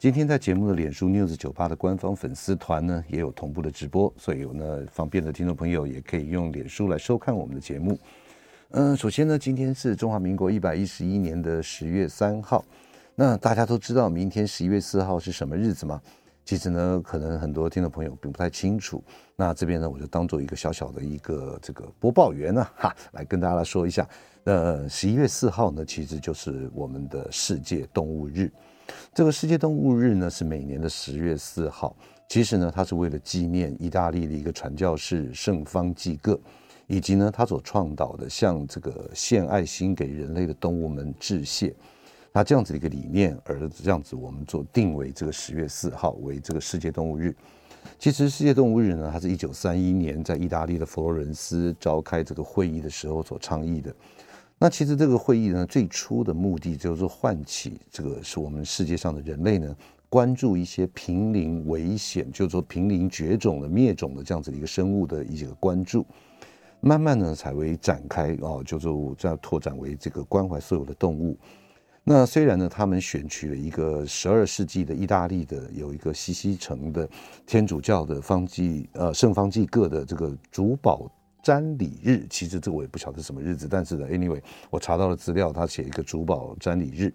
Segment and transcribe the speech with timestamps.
[0.00, 7.98] 今天在节目的脸书 News 酒吧的官方粉丝团呢，也有同步的直播，所以有呢方便的听众朋友也可以用脸书来收看我们的节目。
[8.70, 12.64] 嗯，首先呢，今天是中华民国一百一十一年的十月三号。
[13.14, 16.00] 那大家都知道明天十一月四号是什么日子吗？
[16.46, 19.04] 其实呢，可能很多听众朋友并不太清楚。
[19.36, 24.08] 那这边呢，我就当做一个小小的一个这个播报员呢，哈，来跟大家来说一下。
[24.44, 28.50] 呃，十一月四号呢，其实就是我们的世界动物日。
[29.14, 31.94] 这个世界动物日呢，是每年的十月四号。
[32.28, 36.38] 其实呢，它是为了纪念意大利的一个传教士圣方济各，
[36.86, 41.74] 以及呢他所倡导的向这个献爱心给人类的动物们致谢。
[42.32, 47.34] 那这样子的一个理念，而这样子我们做定为这个十月四号为这个世界动物日。
[47.98, 53.92] 其实世界动物日呢，它是一九三一年在意大利的佛罗伦斯召开这个会议的时候所倡议的。
[54.62, 59.74] 那其实这个会议呢，最初的目的就是唤起这个是我们世界上的人类呢，
[60.10, 66.04] 关注一些濒临危险，就是说濒临绝种的灭种的这样子的一个生物的一个关注，
[66.80, 71.38] 慢慢呢才会展开哦，就是这样拓展为这个关怀所有的动物。
[72.04, 77.08] 那虽然呢，他们选取了一个十二世纪的意大利的有一个西西城的
[77.46, 81.10] 天主教的方济呃圣方济各的这个主保。
[81.42, 87.12] 瞻礼日，其实这个我也不晓得什么日子，但是呢，anyway，我查到了资料，他写一个主保瞻礼日，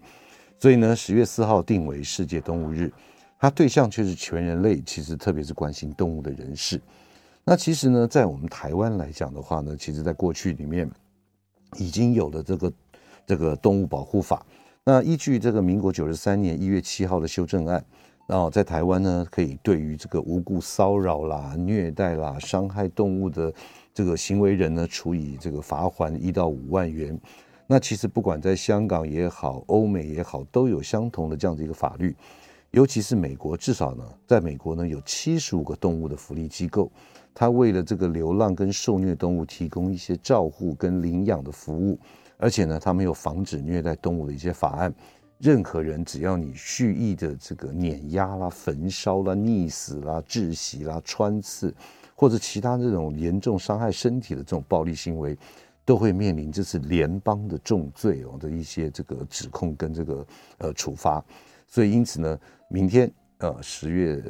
[0.58, 2.92] 所以呢，十月四号定为世界动物日，
[3.38, 6.80] 它对象却是全人类，其实特别是关心动物的人士。
[7.44, 10.90] 那其实呢，在我们台湾来讲的话呢，其实在过去里面
[11.78, 12.72] 已经有了这个
[13.26, 14.44] 这个动物保护法。
[14.84, 17.84] 那依据这个民国九十三年一月七号的修正案，
[18.26, 23.52] 然后在台湾呢，可以对于这个无故骚扰啦、虐待啦、伤害动物的。
[23.96, 27.18] 这个行为人呢，处以这个罚锾一到五万元。
[27.66, 32.14] 那其实不管在香港也好，欧美也好，都有相同的这样的一个法律。
[32.72, 36.92] 尤其是美国，至少呢，在美国呢，有七十五个动物的福利机构，
[37.34, 41.98] 它为了这个流浪跟受虐动物提供一些照护跟领养的服务。
[42.36, 44.94] 而且呢，他们有防止虐待动物的一些法案。
[45.38, 51.74] 任何人只要你蓄意的这个碾压啦、焚烧啦、溺死啦、窒息啦、穿刺。
[52.16, 55.36] 或者其他这种严重伤害身体的这种暴力行为，
[55.84, 60.26] 都会面临这是联邦的重罪哦的一些这个指控跟这个
[60.58, 61.24] 呃处罚。
[61.68, 64.22] 所以因此呢，明天呃十月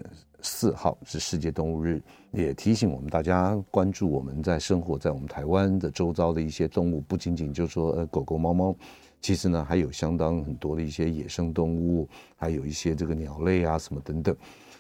[0.43, 2.03] 四号是世界动物日，
[2.33, 8.75] 也提醒我们大家关注我们在生活在我们台湾的周遭的一些动物，不仅仅就说呃狗狗猫猫，
[9.21, 14.37] 其实呢还有相当很多的一些野生动物，还有一些这个鸟类啊什么等等。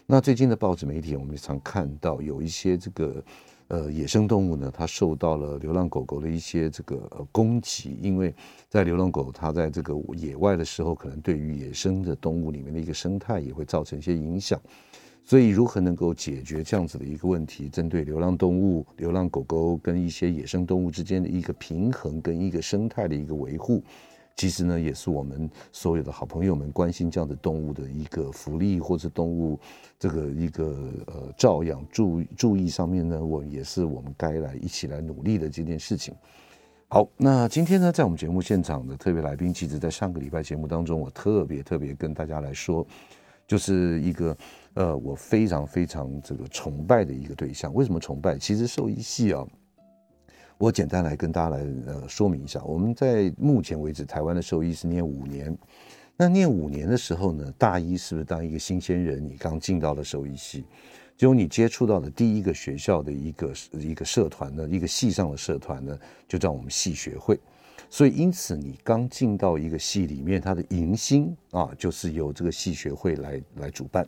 [0.09, 3.25] 那最近的报纸媒体，我们常看到有一些这个
[3.67, 8.33] 呃野生动物呢，它受到了流浪狗狗的一些这个呃攻击，因为
[8.69, 14.61] 在流浪狗它在这个野外的时候，可能对于野生的动物里面的一个生态也会造成一些影响。
[15.25, 23.83] 所以，如何能够解决这样子的一个问题，针对流浪动物、流浪狗狗跟一些野生动物之间的一个平衡跟一个生态的一个维护。
[24.37, 29.59] 其实呢，也是我们所有的好朋友们关心这样的动物的一个福利，或者动物
[29.99, 30.77] 这个一个
[31.07, 36.15] 呃照养注注意上面呢，我也是我们该来一起来努力的这件事情。
[36.89, 42.87] 好，那今天呢，在我们节目现场的特别来宾，其实在上个礼拜节目当中，我特别特别跟大家来说，
[43.47, 44.37] 就是一个
[44.75, 47.73] 呃我非常非常这个崇拜的一个对象。
[47.73, 48.37] 为什么崇拜？
[48.37, 49.43] 其实兽医系啊。
[50.59, 55.57] 我简单来跟大家来呃说明一下，我们在目前为止，台湾的兽医是念五年。
[56.17, 59.23] 那念五年的时候呢，大一是不是当一个新鲜人？
[59.23, 60.65] 你刚进到了兽医系，
[61.15, 67.39] 就你接触到的第一个学校的一个一个社团呢，一个系上的社团呢，就叫我们系学会。
[67.91, 74.07] 所以因此，你刚进到一个系里面，它的迎新啊，就是由这个系学会来来主办。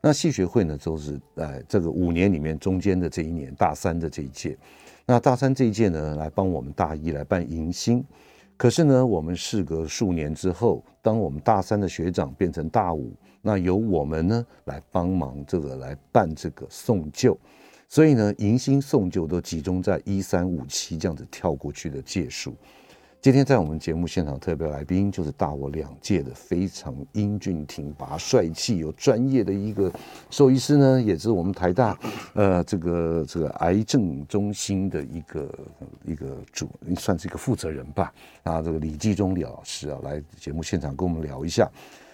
[0.00, 4.56] 那系学会呢，都是呃这个五年里面中间的这一年，大三的这一届。
[5.10, 8.04] 那大三这一届呢，来帮我们大一来办迎新，
[8.56, 13.12] 可是呢，我们事隔数年之后，当我们大三的学长变成大五，
[13.42, 17.36] 那由我们呢来帮忙这个来办这个送旧，
[17.88, 22.54] 所以呢，迎新送旧都集中在一三五七这样子跳过去的届数。
[23.22, 29.92] 今天在我们节目现场特别来宾就是大我两届的非常英俊挺拔、帅气有专业的一个
[30.30, 31.98] 兽医师呢，也是我们台大
[32.32, 35.58] 呃这个这个癌症中心的一个
[36.06, 38.10] 一个主，算是一个负责人吧。
[38.42, 41.70] 啊，这个李继忠李老师啊，来节目现场跟我们聊一下。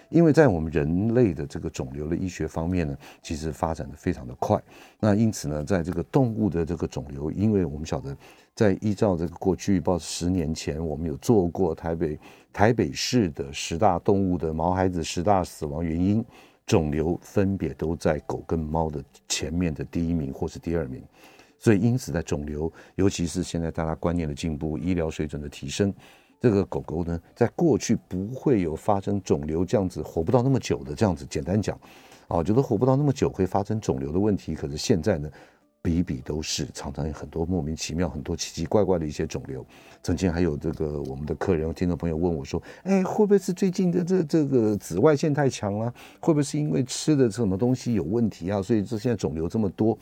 [0.09, 4.61] 因为在我们人类的这个肿瘤的医学方面呢，其实发展的非常的快。
[4.99, 8.15] 那因此呢，在这个动物的这个肿瘤，因为我们晓得，
[8.55, 12.19] 在依照这个过去，报十年前我们有做过台北
[12.51, 16.23] 台北市的十大动物的毛孩子十大死亡原因，
[16.65, 21.03] 肿瘤分别都在狗跟猫的前面的第一名或是第二名。
[21.59, 25.93] 所以因此在肿瘤，尤其是现在大家观念的进步，医疗水准的提升。
[26.39, 31.79] 这个狗狗呢，在过去不会有发生肿瘤这样子活不到那么久的这样子，简单讲，
[32.27, 34.53] 啊，觉得活不到那么久会发生肿瘤的问题。
[34.53, 35.29] 可是现在呢，
[35.81, 39.65] 比比都是，常常有很多莫名其妙、很多奇奇怪怪的一些肿瘤。
[40.03, 45.91] 曾经还有这个我们的客人、听众朋友问我说：“哎，会不会是最近的这这个紫外线太强了？
[46.19, 48.61] 会不会是因为吃的什么东西有问题啊？
[48.61, 49.97] 所以这现在肿瘤这么多？”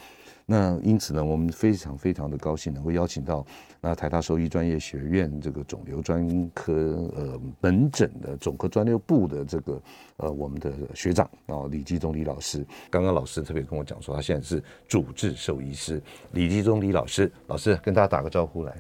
[0.48, 3.44] 那因此呢，我们非常非常的高兴能够邀请到
[3.82, 6.72] 那台大兽医专业学院这个肿瘤专科
[7.16, 9.82] 呃门诊的肿科专六部的这个
[10.18, 12.64] 呃我们的学长啊李继忠李老师。
[12.92, 16.00] 刚刚老师特别跟我讲说，他现在是主治兽医师
[16.34, 17.32] 李继忠李老师。
[17.48, 18.72] 老师跟大家打个招呼来，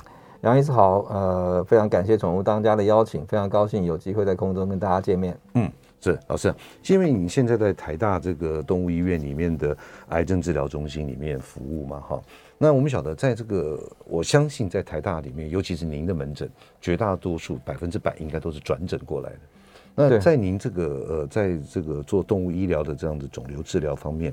[0.41, 5.35] 杨医师好，呃，非常感谢宠物当家的邀请，非常高兴有机会在空中跟大家见面。
[5.55, 5.71] 嗯。
[6.05, 6.53] 是老师，
[6.85, 9.75] 因为你现在在台大这个动物医院里面的
[10.09, 12.21] 癌症治疗中心里面服务嘛，哈，
[12.59, 16.47] 那我们晓得，在这个我相信在台大里面，尤其是您的门诊，
[16.79, 19.39] 绝大多数百分之百应该都是转诊过来的。
[19.95, 24.31] 那在您这个呃，在这个做动物医疗的这样的肿瘤治疗方面，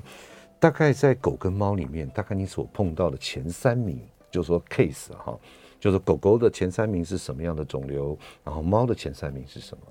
[0.59, 3.99] 大概在狗跟猫里面，大概你所碰到的前三名，
[4.29, 5.35] 就是说 case 哈，
[5.79, 9.83] 就是狗狗的前三名是什么样的肿瘤，然后猫的前三名是什么？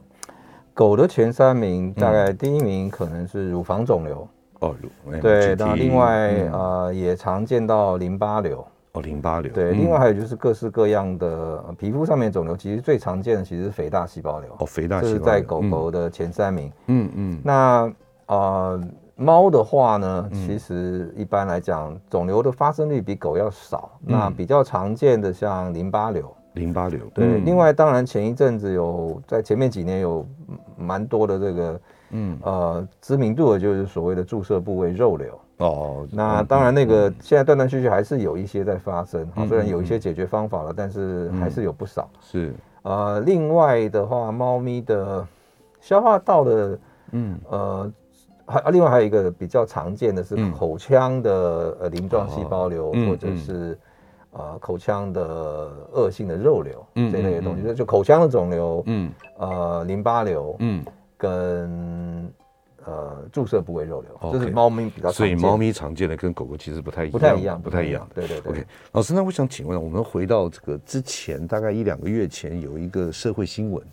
[0.75, 4.29] 狗的前三名，大概第一名可能是乳房肿瘤。
[4.61, 4.75] 哦，
[5.21, 8.65] 对，那另外呃也常见到淋巴瘤。
[8.93, 14.51] 哦，淋巴瘤对，另外还有就是各式各样的皮肤上面肿瘤，其实最常见的其实是肥大细胞瘤。
[14.59, 17.93] 哦，肥大细胞这是在狗狗的前三名，嗯嗯，那
[18.27, 18.81] 呃
[19.17, 26.35] 猫的话呢，其实一般来讲肿瘤的发生率比狗要少，那比较常见的像淋巴瘤。
[26.55, 30.27] 淋巴瘤对，嗯、另外当然前一阵子有在前面几年有
[30.77, 32.39] 蛮多的这个嗯。
[32.43, 35.41] 呃知名度的，就是所谓的注射部位肉瘤。
[35.57, 36.07] 哦。
[36.13, 42.07] 那当然那个现在断断续续还是有一些在发生，嗯、虽然有一些解决方法了，嗯、但是还是有不少。
[42.21, 42.53] 是。
[42.83, 45.27] 呃，另外的话，猫咪的
[45.81, 46.79] 消化道的
[47.13, 47.39] 嗯。
[47.49, 47.93] 呃
[48.45, 53.79] 还另外还有一个比较常见的是口腔的呃鳞状细胞瘤、嗯、或者是。
[54.33, 55.23] 呃，口腔的
[55.93, 60.83] 恶性的肉瘤，嗯，这类的东西，就就口腔的肿瘤，嗯，呃，淋巴瘤，嗯，
[61.19, 62.33] 跟
[62.87, 65.13] 呃注射部位肉瘤，这是猫咪比较常见。
[65.13, 68.09] 所以猫咪常见的跟狗狗其实不太一样，不太一样，不太一样。
[68.15, 68.53] 对对对。
[68.53, 73.85] OK，老师，那我想请问，我们回到这个之前，大概一两个月前有一个社会新闻，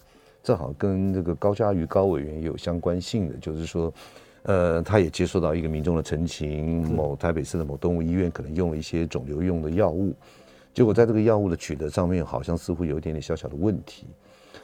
[0.42, 3.94] 正好跟这个高嘉瑜高委员有相关性的，就是说。
[4.50, 10.12] 呃，他也接受到一个民众的陈情，某台北市的某动物医院可能用了一些肿瘤用的药物，
[10.74, 14.08] 结果在这个药物的取得上面，好像似乎有一点点小小的问题。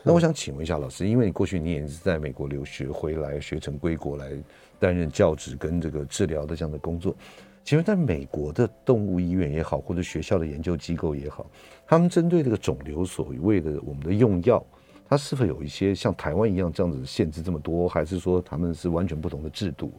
[0.01, 4.31] 那我想请问一下老师，因为你过去你也是在美国留学回来，学成归国来
[4.79, 7.15] 担任教职跟这个治疗的这样的工作，
[7.63, 11.45] 请问在美国的动物医院也好，或者学校的研究机构也好，
[11.85, 14.65] 他们针对这个肿瘤所谓的我们的用药。
[15.07, 19.91] 它是否有一些像台湾一样这样子限制这么多，还是说他们是完全不同的制度？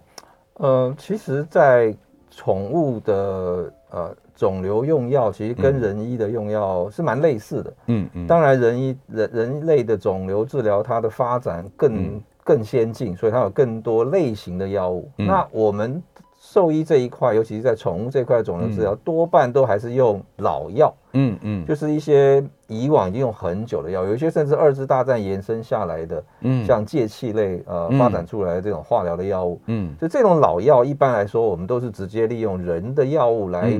[0.55, 1.95] 呃，其实，在
[2.31, 7.75] 宠物的呃肿瘤用药，其实跟人医的用药是蛮类似的。
[7.87, 8.27] 嗯嗯。
[8.27, 15.11] 当然，人医人人类的肿瘤治疗，它的发展更更先进，所以它有更多类型的药物。
[15.17, 16.03] 那我们。
[16.49, 33.73] 兽医这一块，尤其是在宠物这块肿瘤治疗，嗯、多半都还是用老药，嗯嗯，嗯就是一些以往已经用很久的药，有一些甚至二次大战延伸下来的，嗯，像介气类呃发展出来的这种化疗的药物，嗯，就这种老药，一般来说我们都是直接利用人的药物来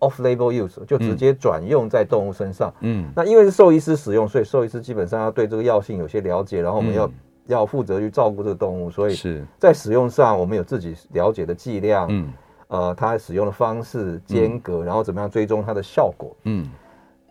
[0.00, 7.08] off label use，就直接转用在动物身上，嗯，那因为是兽医师使用，所以兽医师基本上要对这个药性有些了解，然后我们要。
[7.46, 9.44] 要负责去照顾这个动物，所以是。
[9.58, 12.32] 在使用上我们有自己了解的剂量，嗯，
[12.68, 16.66] 呃，它使用的方式、间隔，然后怎么样追踪它的效果，嗯。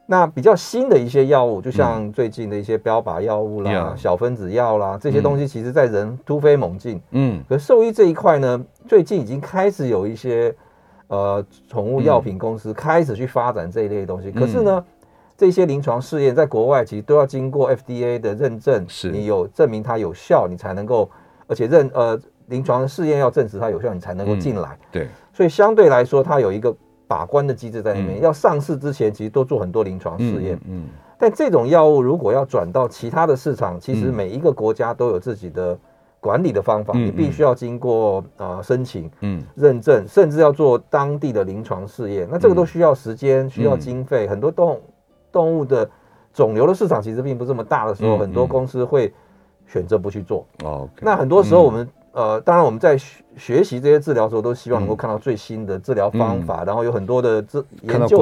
[0.05, 7.43] 那比较新的一些药物，就像最近的一些标靶药物啦、小分子药啦，这些东西，其实在人突飞猛进，嗯。
[7.48, 10.53] 可兽医这一块呢，最近已经开始有一些
[11.08, 14.86] 呃宠物药品公司开始去发展这一类的东西，可是呢。
[15.35, 21.09] 这些临床试验在国外其实都要经过 FDA 的认证，是你有证明它有效，你才能够，
[21.47, 24.69] 而且认呃临床的试验要证实它有效，你才能够进来。
[24.69, 26.75] 嗯、对，所以相对来说，它有一个
[27.07, 28.19] 把关的机制在里面。
[28.19, 30.55] 嗯、要上市之前，其实都做很多临床试验。
[30.65, 30.83] 嗯，嗯，
[31.17, 35.77] 但这种药物如果要转到其他的市场，其实每一个国家都有自己的
[36.19, 42.27] 管理的方法，嗯、你必须要经过啊、呃、申请、嗯认证，甚至要做当地的临床试验。
[42.31, 44.79] 那这个都需要时间，需要经费，很多动
[45.33, 45.89] 动物的。
[46.35, 49.13] 肿瘤的市场其实并不这么大的时候，嗯、很多公司会
[49.67, 50.43] 选择不去做。
[50.63, 58.17] 哦、okay，那很多时候我们、嗯、呃，当然我们在学学习这些治疗的时候，都希望能够看到最新的治疗方法、嗯，然后有很多的治研究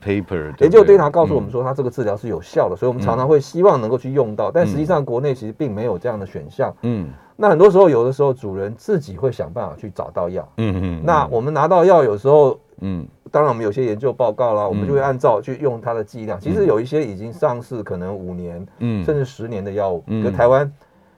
[0.00, 4.48] paper，研究 data 告诉我们说它这个治疗是有效的、嗯，所以我们常常会希望能够去用到。
[4.48, 6.72] 但实际上国内其实并没有这样的选项。
[6.82, 10.48] 嗯，那很多时候有的时候主人自己会想办法去找到药。
[10.58, 12.56] 嗯嗯，那我们拿到药有时候。
[12.80, 16.40] 嗯，当然，我们有些研究报告啦，嗯、我们就会按照去用它的剂量、嗯。
[16.40, 20.70] 其实有一些已经上市，可能五年，嗯，甚至十年的药物，嗯，台湾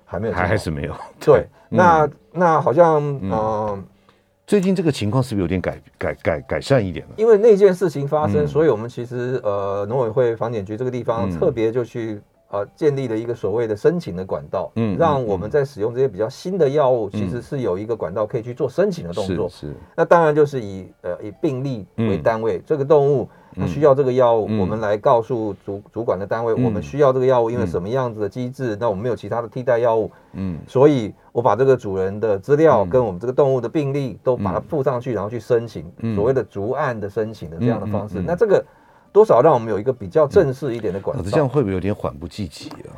[0.05, 0.95] 还没有，还还是没有。
[1.21, 3.79] 对， 那那好像，嗯、呃，
[4.47, 7.15] 最近这个情况是不是有点改改改改善一点了？
[7.17, 12.21] 因为那件事情发生，嗯、所以我们其实呃，农委会房检局这个地方特别就去。
[12.51, 19.47] 呃，建立了一个所谓的申请的管道，嗯，让我们在使用这些比较新的药物，其实是有一个管道可以去做申请的动作。
[19.51, 19.75] 是，是。
[19.95, 38.65] 那当然就是以呃以病例为单位，这个动物它需要这个药物，我们来告诉主主管的单位，我们需要这个药物，因为什么样子的机制，那我们没有其他的替代药物，嗯，所以我把这个主人的资料跟我们这个动物的病例都把它附上去，然后去申请所谓的逐案的申请的这样的方式，那这个。
[39.19, 41.25] 多少让我们有一个比较正式一点的管道？
[41.29, 42.95] 这样会不会有点缓不济急啊？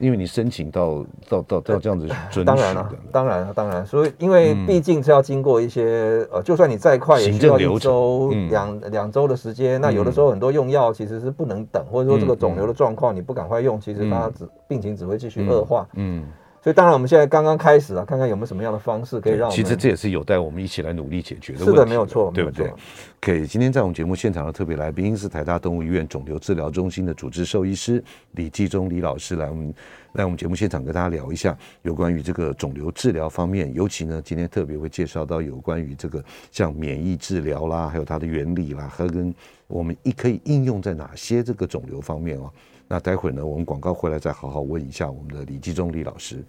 [0.00, 2.08] 因为你申请到到到到这样子
[2.44, 9.80] 当然了、啊，当然了、啊，当然，所以因为毕竟是要经过一些呃，就算你再快，也需要一周两两周的时间。
[9.80, 15.86] 那有的时候很多用药其实是不能等，或者说这个肿瘤的状况你不赶快用，其实它只病情只会继续恶化。
[15.94, 16.24] 嗯。
[16.62, 19.56] 所以当然，我们现在刚刚开始啊，看看有没有什么样的方式可以让我们。
[19.56, 21.72] 其实这也是有待我们一起来努力解决的问题。
[21.72, 22.70] 是的，没有错，对不对？
[23.18, 23.46] 可以。
[23.46, 29.74] 今天在我们节目现场的特别来宾是台大动物医院肿瘤治疗中心的主治兽医师李继忠李老师，来我们
[30.12, 39.34] 来我们节目现场跟大家聊一下有关于这个肿瘤治疗方面，尤其呢，今天特别会介绍到有关于这个像免疫治疗啦，还有它的原理啦，和跟
[39.66, 42.52] 我们一可以应用在哪些这个肿瘤方面哦。
[42.92, 46.44] 那待会呢，我们广告回来再好好问一下我们的李继忠李老师。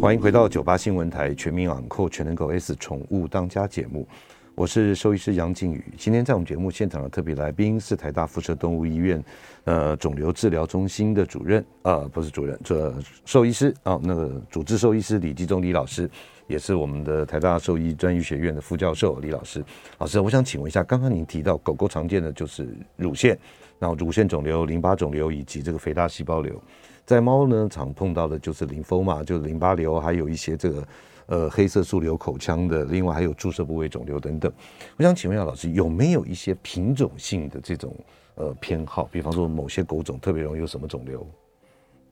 [0.00, 4.06] 欢迎回到九八新闻台《全民昂扣全能狗 S 宠物当家》节目，
[4.54, 5.84] 我是兽医师杨靖宇。
[5.98, 9.20] 今天在我们节目现场的特别来宾是台大辐射动物医院
[9.64, 16.08] 呃肿瘤治疗中心的主任啊、呃，不是主任，这兽医师啊，那个主治兽医师李继忠李老师，
[16.50, 19.64] 也是我们的台大兽医专业学院的副教授李老师。
[19.98, 23.38] 老师，我想请问一下，刚刚您提到狗狗常见的就是乳腺，
[23.78, 26.60] 然后乳腺肿瘤、淋巴肿瘤以及这个肥大细胞瘤。
[27.06, 30.88] 在猫呢，常碰到的就是淋巴嘛，就是淋巴瘤，还有一些这个
[31.26, 34.52] 呃黑色素瘤口腔的，另外还有注射部位肿瘤等等。
[34.96, 37.94] 我想请问一下老师，有没有一些品种性的这种
[38.34, 39.04] 呃偏好？
[39.12, 41.26] 比方说某些狗种特别容易有什么肿瘤？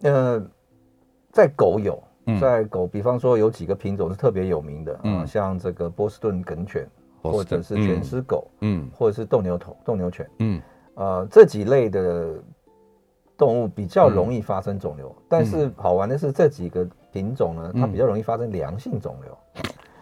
[0.03, 0.41] 呃，
[1.33, 2.01] 在狗有，
[2.41, 6.87] 在狗，比方说有几个品种是特别有名的，嗯，像这个波士顿梗犬，
[7.23, 10.63] 或者是犬丝狗，嗯，或者是斗牛头斗牛犬，嗯，
[10.95, 12.35] 呃，这几类的。
[13.39, 19.39] 动物比较容易发生肿瘤，嗯，但是好玩的是这几个品种呢，嗯，它比较容易发生良性肿瘤。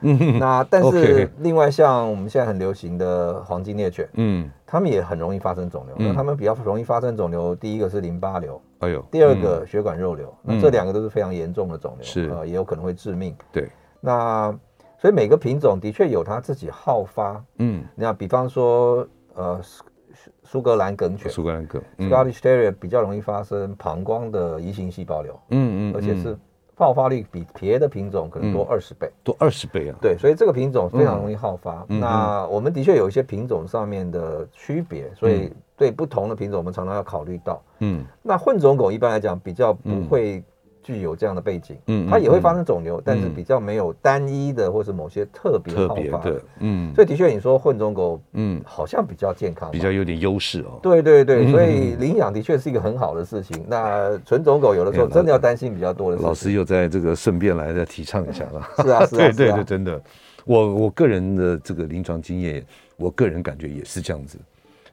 [0.00, 6.14] 嗯， 那但是 另外像我们现在很流行的黄金猎犬，嗯，它们也很容易发生肿瘤。
[6.14, 13.34] 它们比较容易发生肿瘤，第一个是淋巴瘤，哎呦，第二个血管肉瘤，嗯，那这两个都是非常严重的肿瘤，是，啊，也有可能会致命。
[13.52, 13.68] 对，
[14.00, 14.56] 那
[14.98, 17.44] 所以每个品种的确有它自己好发。
[17.58, 19.60] 嗯，那比方说，呃。
[20.42, 26.36] 苏格兰梗犬，苏格兰梗，Scottish Terrier 比较容易发生膀胱的移行细胞瘤，嗯嗯，而且是
[26.74, 31.84] 爆发率比别的品种可能多二十倍，多二十倍啊，对，所以这个品种非常容易好发。
[31.90, 37.62] 嗯、那我们的确有一些品种上面的区别，所以对不同的品种，我们常常要考虑到。
[37.80, 40.42] 嗯，那混种狗一般来讲比较不会。
[40.82, 50.78] 具有这样的背景，嗯，它也会发生肿瘤，嗯，但是比较没有单一的，或是某些特别特别的，嗯，所以的确你说混种狗，嗯，好像比较健康，比较有点优势哦。
[50.80, 53.56] 对对对，所以领养的确是一个很好的事情。
[53.62, 56.28] 嗯、那纯种狗有的时候真的要担心比较多的事情。
[56.28, 60.00] 老师又在这个顺便来再提倡一下了， 是啊，是啊，对对对，真的，
[60.44, 62.64] 我我个人的这个临床经验，
[62.96, 64.38] 我个人感觉也是这样子。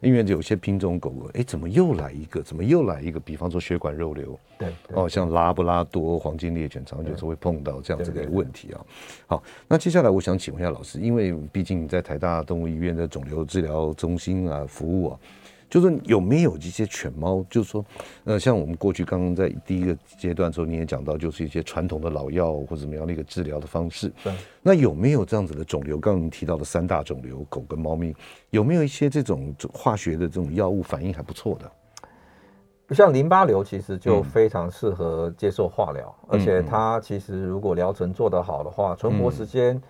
[0.03, 2.41] 因为有些品种狗狗，哎，怎么又来一个？
[2.41, 3.19] 怎么又来一个？
[3.19, 8.85] 比方说血管肉瘤，对，对哦，像拉布拉多、黄金猎犬，常常就是会碰到这样子的问题啊。
[9.27, 15.19] 好，那接下来我想请问一下老师，因为毕竟你在台大动物医院的肿瘤治疗中心啊服务啊，
[15.73, 17.83] 就是有没有一些犬猫，就是说，
[18.25, 24.13] 呃，像我们过去刚刚在第一个阶段的时候，你也讲到，就是一些传统的老药或者怎么样的一个治疗的方式。
[24.23, 24.31] 对。
[24.61, 25.97] 那有没有这样子的肿瘤？
[25.97, 28.15] 刚刚您提到的三大肿瘤，狗跟猫咪，
[28.51, 31.71] 有没有一些这种化学的这种药物反应还不错的？
[32.93, 39.81] 像淋巴瘤其实就非常适合接受化疗，嗯、而且它其实如果疗程做得好的话，存活时间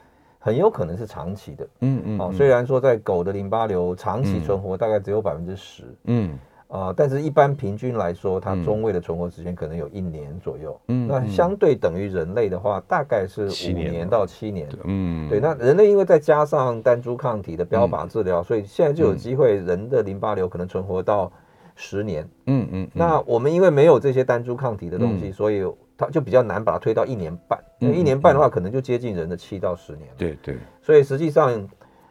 [0.44, 1.68] 很有可能是长期的。
[1.80, 2.20] 嗯嗯。
[2.20, 5.84] 哦，虽然说在狗的淋巴瘤长期存活大概只有百分之十。
[6.04, 6.38] 嗯。
[6.68, 10.78] 啊、呃，但是一般平均来说，它中位的存活时间可能有一年左右。
[10.90, 11.08] 嗯。
[11.08, 14.68] 那相对等于人类的话，大概是五年到七年。
[14.84, 15.30] 嗯。
[15.30, 21.32] 对，那人类因为再加上单株抗体的标靶治疗，所以现在就有机会，人的淋巴瘤可能存活到。
[21.76, 25.66] 十年，嗯嗯，那我们因为没有这些单株抗体的东西，所以
[25.98, 27.60] 它就比较难把它推到一年半。
[27.84, 30.08] 因为一年半的话，可能就接近人的七到十年。
[30.18, 30.58] 对对。
[30.82, 31.68] 所以实际上，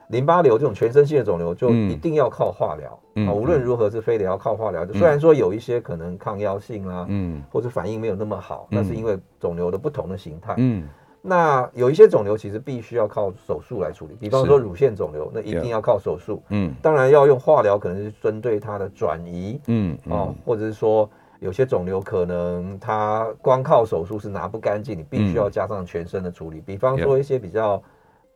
[0.09, 4.87] 淋巴瘤这种全身性的肿瘤就一定要靠化疗啊，无论如何是非得要靠化疗。
[4.93, 10.55] 虽然说有一些可能抗药性啊，嗯，或者反应没有那么好，那是因为肿瘤的不同的形态。
[10.59, 10.87] 嗯。
[11.25, 16.43] 那有一些肿瘤其实必须要靠手术来处理，比方说乳腺肿瘤，那一定要靠手术。
[16.49, 19.61] 嗯，当然要用化疗，可能是针对它的转移。
[19.69, 21.09] 嗯，哦，或者是说
[21.43, 26.61] 有些肿瘤可能它光靠手术是拿不干净，你必须要加上全身的处理。
[26.61, 27.83] 比方说一些比较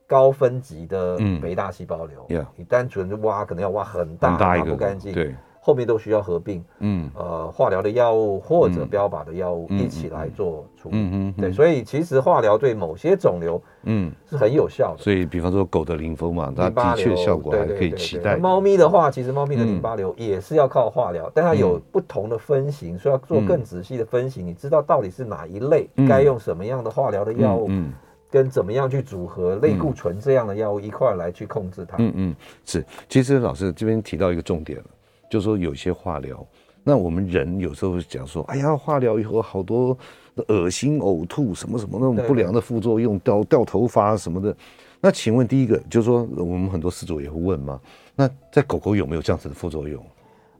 [0.05, 5.13] 高分级的肥大细胞瘤，你单纯就挖可能要挖很大，拿不干净。
[5.13, 5.33] 对。
[5.67, 15.03] 后面都需要合并，嗯，呃，化疗的药物或者标靶的药物一起来做处理，嗯嗯，对，所以其实化疗对某些肿瘤，嗯，是很有效的。
[15.03, 18.37] 所以，比方说狗的淋巴嘛，它的确效果还可以期待。
[18.37, 24.47] 猫咪的话，其实猫咪的淋巴瘤也是要靠化疗，但它有不同的分型，所以要做更仔细的分型。
[24.47, 27.69] 你知道到底是哪一类，该用什么样的化疗的药物，
[28.31, 31.97] 跟怎么样去组合类固醇这样的药物一块来去控制它。
[31.99, 32.85] 嗯嗯，是。
[33.09, 34.85] 其实老师这边提到一个重点了。
[35.29, 36.45] 就说有些化疗，
[36.83, 39.97] 那我们人有时候讲说，哎呀，化疗以后好多
[40.47, 44.55] 恶心、呕吐，什么什么那种不良的副作用，掉掉头发什么的。
[44.99, 47.79] 那请问第一个，就是说我们很多事主也会问嘛，
[48.15, 50.03] 那在狗狗有没有这样子的副作用？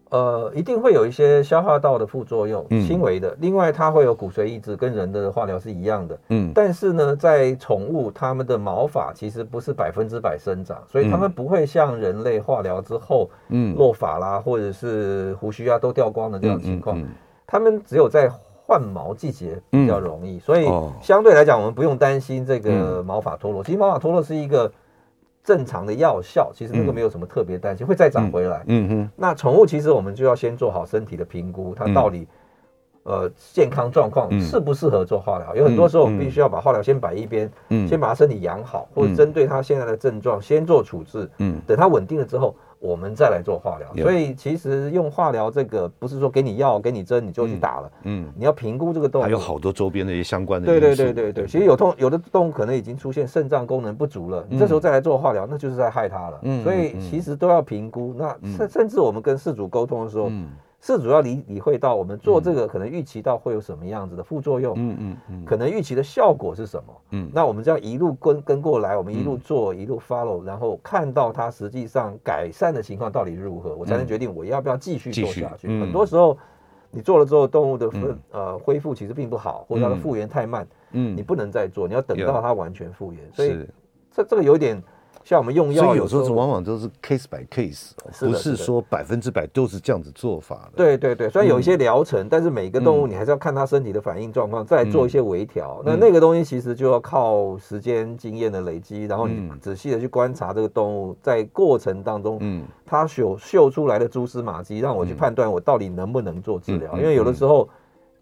[0.10, 3.29] 呃，一定会有一些消化道的副作用，轻微的。
[3.31, 6.20] 嗯、另外，它会有骨髓抑制，跟人的化疗是一样的。
[6.29, 16.98] 嗯，但是呢，在宠物，它们的毛发其实不是百分之百生长，所以它们不会像人类化疗之后，嗯，落发啦，或者是胡须啊都掉光的这样的情况。
[16.98, 17.08] 嗯，
[17.46, 18.29] 它们只有在
[18.66, 20.66] 换毛季节比较容易，所以
[21.01, 23.64] 相对来讲，我们不用担心这个毛发脱落。
[23.64, 24.72] 其实毛发脱落是一个。
[25.48, 28.66] 正常的药效，其实那个没有什么特别担心，嗯、会再长回来。
[28.68, 29.10] 嗯哼。
[29.16, 32.27] 那宠物其实我们就要先做好身体的评估，它到底、
[33.05, 35.53] 嗯、呃健康状况适不适合做化疗？
[35.55, 41.29] 嗯、有很多时候我们必须要把化疗先摆一边，嗯，先把它身体养好，或者针对它现在的症状先做处置。
[41.38, 41.62] 嗯。
[41.66, 42.53] 等它稳定了之后。
[42.79, 50.68] 我们再来做化疗，所以其实用化疗这个不是说给你药给你针你就去打了，嗯，你要评估这个动物，还有好多周边的一些相关的。
[50.68, 56.40] 对对对对对，其实有痛有的动物可能已经出现肾脏功能不足了，你这时候再来做化疗，那就是在害它了。
[56.44, 58.16] 嗯，所以其实都要评估。
[58.18, 60.31] 那甚甚至我们跟事主沟通的时候，
[60.88, 60.98] 嗯。
[60.98, 75.68] 是主要理理会到我们做这个可能预期到会有什么样子的副作用，嗯嗯嗯，可能预期的效果是什么，嗯，那我们就要一路跟跟过来，我们一路做一路 follow，然后看到它实际上改善的情况到底如何，我才能决定我要不要继续做下去。
[75.68, 76.38] 很多时候
[76.90, 83.68] 你做了之后，动物的复呃恢复其实并不好，或者它的复原太慢，嗯，你不能再做，你要等到它完全复原，所以
[84.10, 84.82] 这这个有点。
[85.27, 90.77] 像我们用药，所以有时候是往往都是 case by case，不是说百分之百都是这样子做法的。
[90.77, 95.81] 对对对，虽然有一些疗程，但是每个动物你还是要看它身体的反应状况，再做一些微调。
[95.85, 106.98] 那那个东西其实就要靠时间经验的累积，然后你仔细的去观察这个动物在过程当中，嗯，它嗅嗅出来的蛛丝马迹，让我去判断我到底能不能做治疗。
[106.98, 107.68] 因为有的时候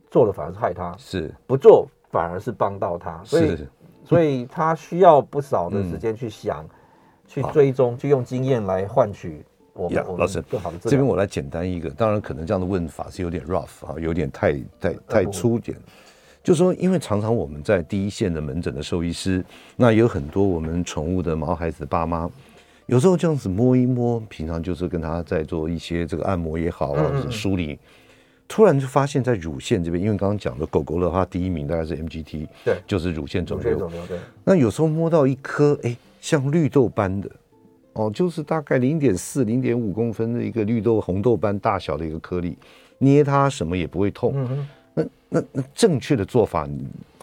[0.09, 1.31] 做了反而是害它，是。
[1.45, 3.67] 不做反而是帮到它，所以
[4.03, 6.65] 所以它需要不少的时间去想。
[7.27, 10.77] 去追踪，好去用经验来换取我们老师更好的。
[10.79, 15.75] 这边我来简单一个，当然可能这样的问法是有点 rough 啊，有点太太太粗简。
[16.43, 19.43] 就是说，因为常常我们在第一线的门诊的兽医师，
[19.75, 22.29] 那有很多我们宠物的毛孩子的爸妈，
[22.85, 27.79] 有时候这样子摸一摸，平常就是跟他在做一些这个按摩也好啊，或者梳理，
[28.47, 34.05] 突然就发现，在乳腺这边，因为刚刚讲的狗狗的话，第一名大概是 MGT，对，就是乳腺肿瘤肿瘤。
[34.05, 34.19] 对。
[34.43, 35.97] 那有时候摸到一颗，哎。
[36.25, 37.29] 像绿豆般的，
[37.93, 42.57] 哦，就是大概零点四、零点五公分的一个绿豆红豆般大小的一个颗粒，
[42.97, 44.33] 捏它什么也不会痛。
[44.33, 44.67] 嗯哼。
[44.95, 46.67] 那那那正确的做法，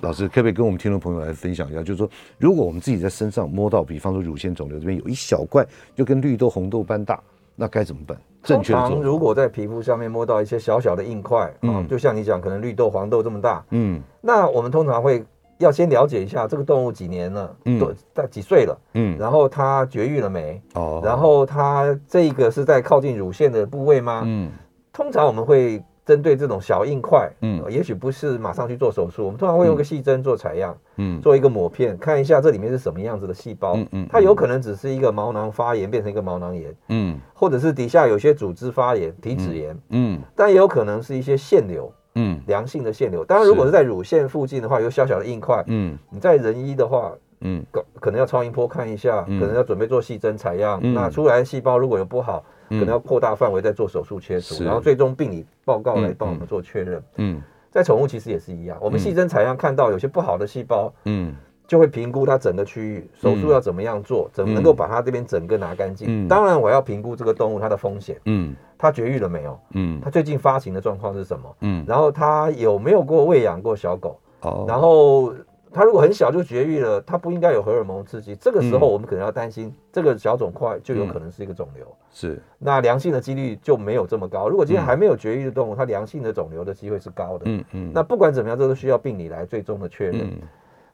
[0.03, 1.83] 老师可不可以跟我们听众朋友来分享一下？
[1.83, 7.21] 就是说，如果我们自己在身上摸到，比方说乳腺肿瘤这边有一小块，就跟绿豆红豆般大，
[7.57, 8.17] 那该怎么办？
[8.45, 15.25] 正确通常如果在皮肤上面摸到一些小小的硬块，嗯、啊，就像你讲，可能绿豆、黄豆这么大，嗯，那我们通常会
[15.63, 17.81] 要先了解一下这个动物几年了，嗯，
[18.13, 20.61] 大几岁了，嗯，然后它绝育了没？
[20.75, 24.23] 哦，然后它这个是在靠近乳腺的部位吗？
[24.25, 24.51] 嗯，
[24.93, 25.83] 通常我们会。
[26.05, 43.25] 针对这种小硬块，嗯，也许不是马上去做手术，我们通常会用个细针做采样，嗯，做一个抹片，看一下这里面是什么样子的细胞，嗯嗯，它有可能只是一个毛囊发炎变成一个毛囊炎，嗯，或者是底下有些组织发炎，体脂炎，嗯，但也有可能是一些腺瘤，嗯，良性的腺瘤。
[43.25, 52.45] 当然，如果是在乳腺附近的话，有小小的硬块，嗯，你在人医的话，嗯，可可能要超音波看一下，可能要准备做细针采样，那出来的细胞如果有不好。
[52.69, 57.03] 可能要扩大范围再做手术切除，然后最终病理报告来帮我们做确认。
[57.17, 57.39] 嗯，
[57.71, 61.35] 在宠物其实也是一样，我们细针采样看到有些不好的细胞，嗯，
[61.67, 66.27] 就会评估它整个区域手术要怎么样做，怎么能够把它这边整个拿干净。
[66.27, 69.61] 当然，我要评估这个动物它的风险，嗯，它绝育了没有？
[69.75, 71.57] 嗯，它最近发情的状况是什么？
[71.61, 74.19] 嗯，然后它有没有过喂养过小狗？
[74.41, 75.33] 哦，然后。
[75.75, 78.37] 它如果很小就绝育了，它不应该有荷尔蒙刺激。
[78.37, 81.87] 这个时候我们可能要担心，这个小肿块就有可能是一个肿瘤。
[82.11, 84.51] 是，那良性的几率就没有这么高。
[84.51, 87.45] 如果今天还没有绝育的动物，它良性的肿瘤的机会是高的。
[87.47, 87.91] 嗯嗯。
[87.95, 90.31] 那不管怎么样，这都需要病理来最终的确认。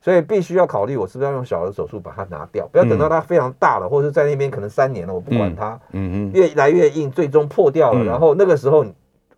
[0.01, 8.85] 所以必须要考虑，我是不是要用小的手术把它拿掉，不要等到它非常大了，或者是在那边可能三年了，我不管它，嗯嗯，越来越硬，最终破掉了，然后那个时候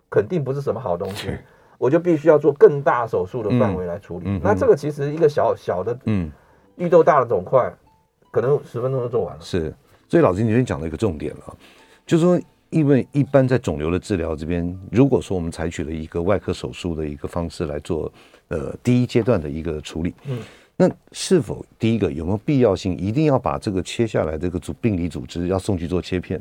[0.08, 1.30] 肯定不是什么好东西。
[1.78, 4.26] 我就必须要做更大手术的范围来处理。
[4.26, 6.30] 嗯嗯、那这个其实一个小小的，嗯，
[6.76, 7.72] 绿豆大的肿块，
[8.30, 9.40] 可能十分钟就做完了。
[9.40, 9.74] 是，
[10.06, 11.56] 所以老师你先讲了一个重点了，
[12.04, 12.38] 就是说，
[12.70, 18.10] 因为一般在肿瘤的治疗这边，如果说我们采取了一个外科手术的一个方式来做，
[18.48, 20.38] 呃，第一阶段的一个处理，嗯，
[20.76, 26.40] 那是否第一个有没有必要性，一定要把这个切下来这个组病理组织要送去做切片？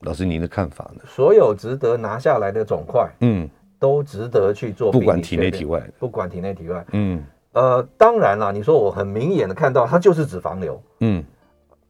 [0.00, 1.02] 老师您的看法呢？
[1.06, 3.48] 所有值得拿下来的肿块，嗯。
[3.78, 6.82] 都值得去做，不管体内体外，不管体内体外。
[6.92, 7.22] 嗯，
[7.52, 11.22] 呃，当然了，你说我很明眼的看到它就是脂肪瘤，嗯，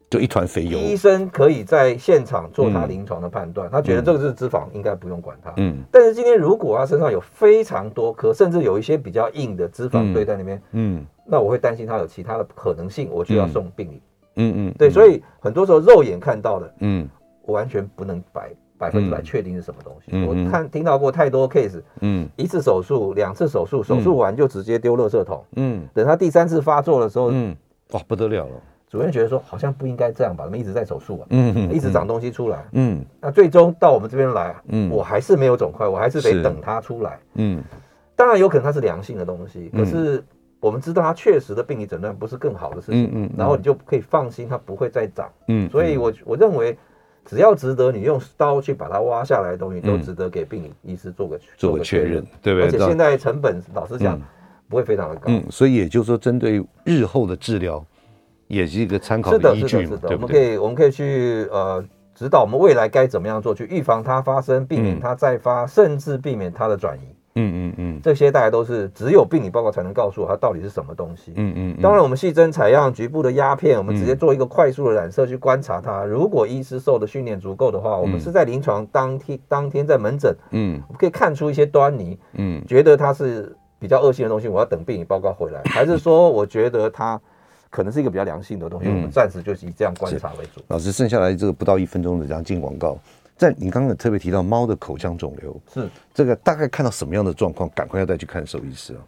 [0.09, 0.79] 就一团肥油。
[0.79, 5.53] 医生可以在现场做他临床的判断，他觉得这个是脂肪，应该不用管它。
[5.57, 14.03] 嗯，但是今天如果他身上有非常多颗，甚至有一些比较硬的脂肪堆在那边，嗯，那我会担心他有其他的可能性，我就要送病理。
[14.37, 17.09] 嗯嗯，对，所以很多时候肉眼看到的，嗯，
[17.43, 18.51] 我完全不能摆。
[18.79, 20.11] 百分之百确定是什么东西？
[20.13, 27.57] 嗯、我看听到过太多 case，嗯，一次手术、两次手术，手术完就直接丢垃圾桶，嗯，等他第三次发作的时候，嗯，
[27.93, 28.53] 哇，不得了了。
[28.97, 37.63] 主任觉得说好像不应该这样吧，我们一直在手术啊，嗯嗯，一直长东西出来，嗯，那最终到我们这边来，嗯，我还是没有肿块，我还是得等它出来，嗯，
[38.17, 40.25] 当然有可能它是良性的东西，可是
[40.61, 46.77] 我们知道它确实的病理诊断不是更好的事情，嗯，然后你就可以放心，它不会再长，嗯，所以我我认为。
[47.29, 52.63] 只要值得你用刀去把它挖下来的东西，都值得给病理医师做个做个确认，对不对？
[52.63, 54.17] 而且现在成本，老实讲，
[54.69, 55.23] 不会非常的高。
[55.27, 57.85] 嗯，所以也就是说，针对日后的治疗，
[58.47, 59.69] 也是一个参考的依据。
[59.69, 60.15] 是的，是的，是的。
[60.15, 67.01] 我们可以，我们可以去呃指导我们未来该怎么样做，去预防它发生，避免它再发，甚至避免它的转移。
[67.39, 71.35] 嗯嗯嗯，这些大概都是只有病理报告才能告诉我它到底是什么东西。
[71.37, 76.03] 嗯嗯，当然我们细针采样、局部的压片，我们直接做一个快速的染色去观察它。
[76.03, 87.21] 如果医师受的训练足够的话，我们是在临床当天当天在门诊，嗯，我们可以看出一些端倪，嗯，觉得它是比较恶性的东西，我要等病理报告回来，还是说我觉得它
[87.71, 90.63] 可能是一个比较良性的东西，我们暂时就以这样观察为主。
[90.69, 92.99] 老师，剩下来这个不到一分钟的这样进广告。
[93.37, 95.89] 在你刚刚特别提到猫的口腔肿瘤，是。
[96.15, 99.01] 这个大概看到什么样的状况，赶快要带去看兽医师啊。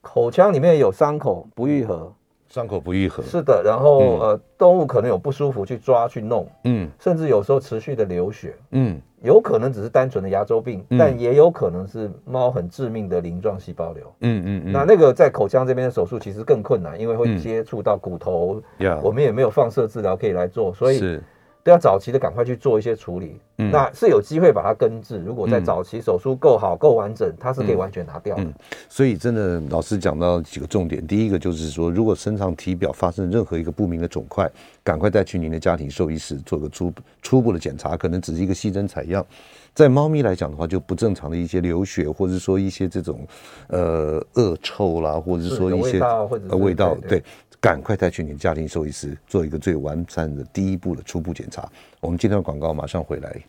[0.00, 2.10] 口腔里面有伤口不愈合，
[2.48, 3.62] 伤口不愈合，是的。
[3.62, 14.72] 然后、嗯、呃，动物可能有不舒服，去抓去弄，嗯，甚至有时候持续的流血，嗯，有可能只是单纯的牙周病，嗯、但也有可能是猫很致命的鳞状细胞瘤，嗯嗯嗯。
[14.72, 21.22] 那那个在口腔这边的手术其实更困难，因为会接触到骨头，嗯、我们也没有放射治疗可以来做，所以是。
[21.64, 25.18] 都要早期的赶快去做一些处理，嗯、那是有机会把它根治。
[25.24, 28.44] 如果在早期手术够好、够完整，它是可以完全拿掉的。
[28.86, 31.04] 所以真的，老师讲到几个重点。
[31.06, 34.46] 第一个就是说，如果身上体表发生任何一个不明的肿块，
[34.82, 39.24] 赶快带去您的家庭兽医室做个初初步的检查，可能只是一个细针采样。
[39.72, 43.26] 在猫咪来讲的话，就不正常的一些流血，或者说一些这种
[43.68, 47.20] 呃恶臭啦，或者说一些呃味道，对。
[47.64, 51.66] 赶快带去你的家庭兽医师做一个最完善的第一步的初步检查。
[51.98, 53.42] 我们今天的广告马上回来。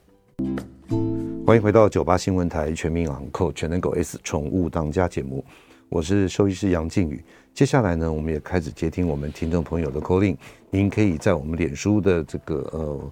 [1.46, 5.44] 欢迎回到九八新闻台全民昂扣全能狗 S 宠物当家节目，
[5.90, 7.22] 我是兽医师杨靖宇。
[7.54, 10.38] 接下来呢，我们也开始接听我们听众朋友的 call in。
[10.70, 13.12] 您可以在我们脸书的这个呃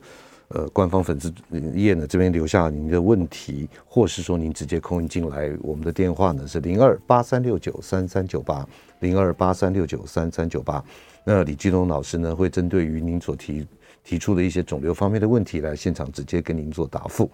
[0.62, 1.34] 呃官方粉丝
[1.74, 8.66] 页呢这边留下您的问题，或是说您直接 call 进来，我们的电话呢是零二八三六九三三九八
[9.04, 10.84] 零二八三六九三三九八。
[11.26, 13.68] 那李继东老师呢会针对于您所提
[14.04, 17.30] 提出的一些肿瘤方面的问题来现场直接跟您做答复。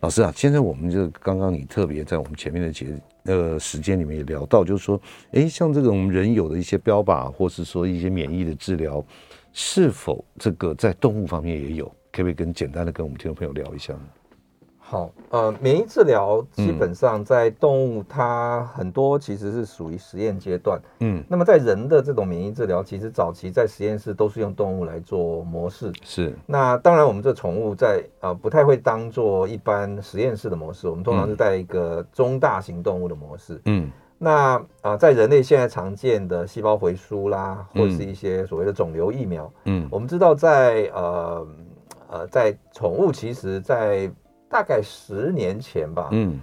[0.00, 2.86] 老师啊，现在我们就刚刚你特别在我们前面的节
[3.24, 5.00] 呃时间里面也聊到，就是说，
[5.32, 9.04] 哎，像这个我们人有的一些标靶，或是说一些免疫的治疗，
[9.52, 11.86] 是否这个在动物方面也有？
[12.12, 14.00] 可不可以跟简单的跟我们听众朋友聊一下呢？
[14.90, 20.80] 好，呃，免疫治疗基本上在动物，它很多其实是属于实验阶段。
[20.98, 25.92] 嗯，那么在人的这种免疫治疗，其实早期在实验室都是用动物来做模式。
[26.02, 33.62] 是，那当然我们这宠物在啊、呃、不太会当做一般实验室的模式，我们通常是带一个中大型动物的模式。
[33.66, 39.52] 嗯，那啊、呃、在人类现在常见的细胞回输啦，或是一些所谓的肿瘤疫苗。
[39.66, 41.46] 嗯，我们知道在呃
[42.10, 44.10] 呃在宠物，其实在
[44.50, 46.40] 大概十年前吧，嗯，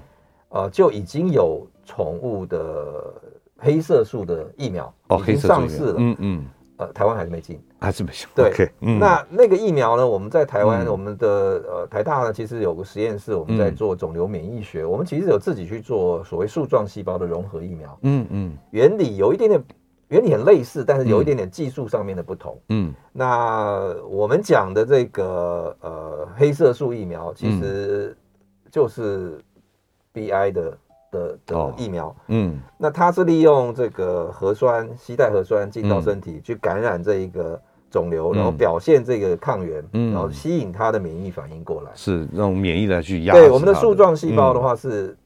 [0.49, 3.13] 呃，就已经有宠物的
[3.57, 6.45] 黑色素的疫苗已经上市了，嗯嗯，
[6.77, 10.07] 呃，台湾还是没进，还是没进，对，okay, 嗯、那那个疫苗呢？
[10.07, 11.27] 我们在台湾，嗯、我们的
[11.67, 19.61] 呃台大呢，其实有个实验室，我们在做肿瘤免疫学，嗯、我们其实有自己去做所谓树状细胞的融合疫苗，嗯嗯，原理有一点点。
[20.09, 22.57] 原理很类似，但是有一点点技术上面的不同。
[22.69, 28.15] 嗯，那我们讲的这个呃黑色素疫苗，其实
[28.71, 29.37] 就是
[30.13, 30.77] BI 的
[31.11, 32.15] 的的疫苗。
[32.27, 41.91] 嗯，那它是利用这个核酸，携带核酸进到身体去感染这一个肿瘤，然后表现这个抗原，嗯然后吸引它的免疫反应过来。
[41.95, 43.33] 是让免疫来去压。
[43.33, 45.17] 对，我们的树状细胞的话是。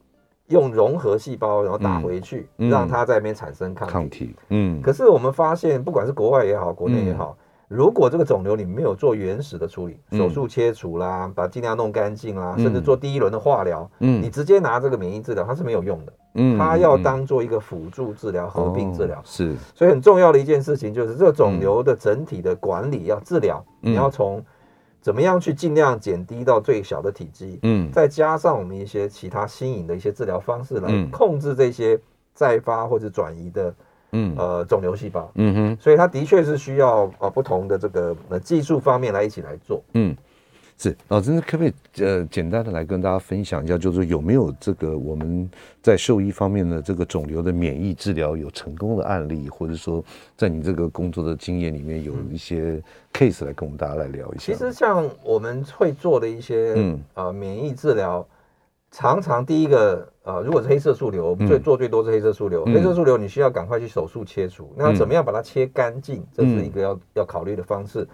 [0.52, 3.92] 用融合细胞，然后打回去，嗯、让它在那边产生抗体。
[3.92, 4.80] 抗体，嗯。
[4.80, 16.12] 可是我们发现，不管是国外也好，国内也好，嗯、如果这个肿瘤你没有做原始的处理，嗯、手术切除啦，把尽量弄干净啦，嗯、甚至做第一轮的化疗，嗯，你直接拿这个免疫治疗，它是没有用的。
[16.34, 19.20] 嗯，它要当做一个辅助治疗、合并治疗。
[19.24, 19.56] 是。
[19.74, 24.44] 所以很重要的一件事情就是，这个肿瘤的整体的管理要治疗，嗯、你要从。
[25.02, 27.58] 怎么样去尽量减低到最小的体积？
[27.62, 32.00] 嗯，再加上我们一些其他新颖的一些治疗方式来控制这些
[32.32, 33.74] 再发或者转移的，
[34.12, 35.30] 嗯呃肿瘤细胞。
[35.34, 39.82] 嗯哼，所以它的确是需要啊不同的这个呃技术方面来一起来做。
[39.94, 40.16] 嗯。
[40.78, 45.48] 是老师，可不可以呃简单的来跟大家分享一下，就是有没有这个我们
[45.80, 50.04] 在兽医方面的这个肿瘤的免疫治疗有成功的案例，或者说
[50.36, 52.82] 在你这个工作的经验里面有一些
[53.12, 54.52] case 来跟我们大家来聊一下。
[54.52, 58.26] 其实像我们会做的一些嗯呃免疫治疗，
[58.90, 68.04] 常常第一个呃如果是黑色素瘤，最做最多是黑色素瘤，黑色素瘤你需要赶快去手术切除，那怎么样把它切干净，这是一个要要考虑的方式。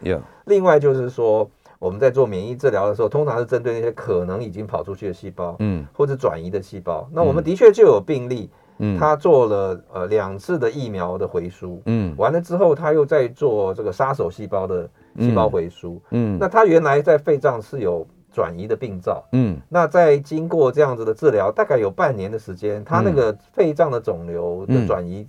[0.44, 1.50] 另外就是说。
[1.78, 7.08] 我们在做免疫治疗的时候，通常是针对那些可能已经跑出去的细胞，嗯，或者转移的细胞。
[7.12, 25.24] 那我们的确就有病例，嗯，他做了呃两次的疫苗的回输，嗯，完了之后他又在做这个杀手细胞的细胞回输，嗯，那他原来在肺脏是有转移的病灶，嗯，那在经过这样子的治疗，大概有半年的时间，他那个肺脏的肿瘤的转移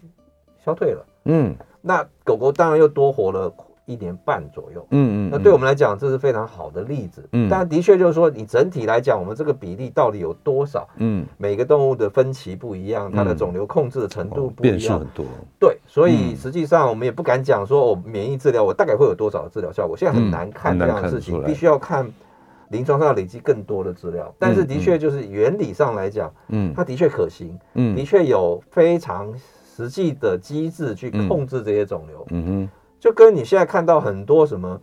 [0.66, 3.54] 消退了，嗯，那狗狗当然又多活了。
[3.90, 10.88] 一年半左右，嗯嗯，那对我们来讲，这是非常好的例子，嗯，但的确就是说，你整体来讲，我们这个比例到底有多少？
[10.98, 15.26] 嗯，每个动物的分歧不一样，它的肿瘤控制的程度不一样，变数很多。
[15.60, 22.08] 对，所以实际上我们也不敢讲说，我免疫治疗我大概会有多少的治疗效果，现在很难看这样的事情，必须要看
[22.70, 24.32] 临床上累积更多的资料。
[24.38, 29.34] 但是的确就是原理上来讲，嗯，它的确可行，嗯，的确有非常
[29.76, 32.70] 实际的机制去控制这些肿瘤，嗯哼。
[33.00, 34.82] 就跟你现在看到很多什么，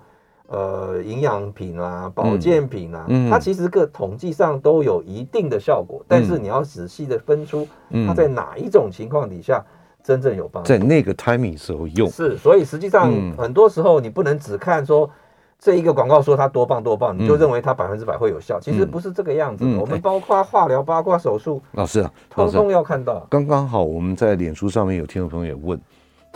[0.49, 3.29] 呃，营养品啊、保健品啊，嗯。
[3.29, 7.67] 嗯、它其实个统计上都有一定的效果，嗯、但是你要仔细的分出
[8.07, 9.65] 它在哪一种情况底下
[10.03, 12.09] 真正有帮助，在那个 timing 时候用。
[12.09, 15.11] 是，所以实际上很多时候你不能只看说
[15.59, 23.27] 这一个广告说它多棒多棒，你就认为它百分之百会有效，其实不是这个样子我们包括化疗、包括手术，老师啊，通通要看到。
[23.29, 25.79] 刚刚好，我们在脸书上面有听众朋友也问。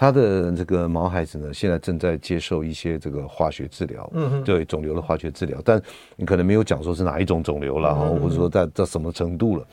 [0.01, 5.79] 他的这个毛孩子呢，现在正在接受一些这个化学治疗，嗯哼，对肿瘤的化学治疗，但
[6.17, 9.67] 你可能没有讲说是哪一种肿瘤了或者说在在什么程度了。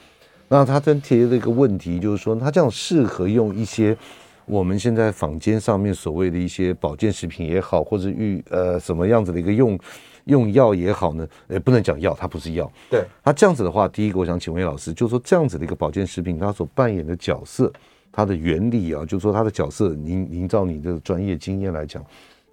[0.49, 3.95] 那他真提了一个问题，就是说他这样适合用一些
[4.43, 9.79] 我们现在坊间上面所谓的一些保健食品也好，或者预呃什么样子的一个用
[10.25, 11.25] 用药也好呢？
[11.47, 12.69] 也不能讲药，它不是药。
[12.89, 17.71] 对，他这样子的话，第一个我想请问老师，就是说这样子的一个保健食品，它所扮演的角色。
[18.11, 22.03] 它的原理啊，就是说它的角色，您您照你的专业经验来讲，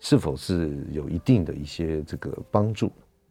[0.01, 2.91] 是否是有一定的一些这个帮助？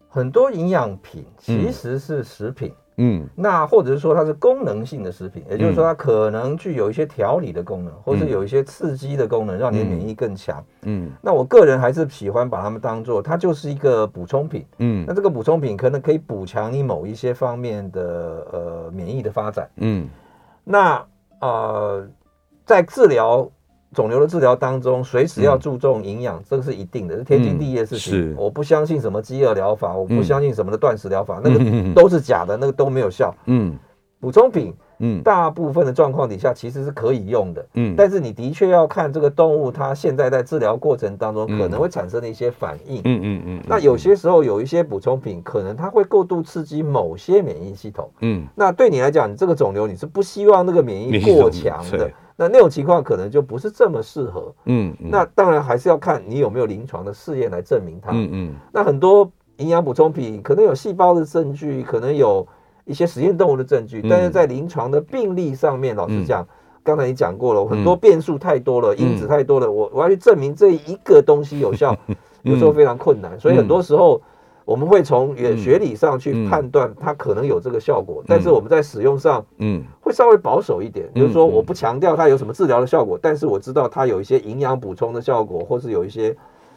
[0.09, 2.69] 很多营养品其实是食品。
[2.69, 10.63] 嗯嗯，那或者是说它是功能性的食品，也就是说它可能具有一些调理的功能，嗯、或是有一些刺激的功能，让你的免疫更强。
[10.83, 14.63] 嗯，那我个人还是喜欢把它们当做它就是一个补充品。
[14.77, 19.67] 嗯，那这个补充品可能可以补强你某一些方面的呃免疫的发展。
[19.77, 20.07] 嗯，
[20.63, 21.03] 那
[21.45, 22.07] 呃
[22.65, 23.49] 在治疗。
[23.95, 28.33] 肿瘤的治疗当中，随时要注重营养，嗯、这个是一定的，是天经地义的事情。
[28.33, 33.31] 嗯、我不相信什么饥饿疗法，我不相信什么的断食疗法，嗯、那个 都是假的，嗯、那个都没有效。
[33.45, 33.77] 嗯，
[34.19, 34.73] 补充品，
[35.03, 37.65] 嗯，大部分的状况底下其实是可以用的。
[37.73, 43.01] 嗯，但是你的确要看这个动物它现在在治疗过程当中可能会产生的一些反应。
[43.03, 43.63] 嗯嗯嗯。
[43.67, 48.09] 那有些时候有一些补充品，可能它会过度刺激某些免疫系统。
[48.21, 52.09] 嗯，那对你来讲，你这个肿瘤你是不希望那个免疫过强的。
[52.35, 58.55] 那那种情况可能就不是这么适合，嗯，嗯，那当然还是要看你有没有临床的试验来证明它，嗯嗯。
[58.71, 62.45] 那很多营养补充品可能有细胞的证据，可能有
[62.85, 66.47] 一些实验动物的证据，嗯、但是在临床的病例上面，老实讲，嗯、
[66.83, 71.95] 刚才你讲过了，很多变数太多了，嗯、因子太多了，我我要去证明这一个东西有效，
[72.41, 74.21] 有时候非常困难，嗯、所以很多时候。
[74.65, 81.05] 我们会从原学理上去判断它可能有这个效果，嗯、但是我们在使用上，嗯，会稍微保守一点。
[81.13, 86.33] 嗯、就是说，我不强调它有什么治疗的效果，嗯、但是我知道它有一些营养补充的效果，或是有一些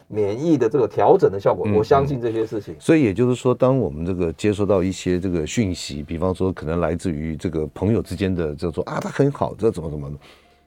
[0.07, 1.67] 免疫的这个调整的效果。
[1.67, 2.75] 嗯、我相信这些事情。
[2.79, 10.11] 所以也就是说，当我们这个接收到一些这个讯息，比方说可能来自于这个朋友之间的，就说啊，他很好，这怎么怎么，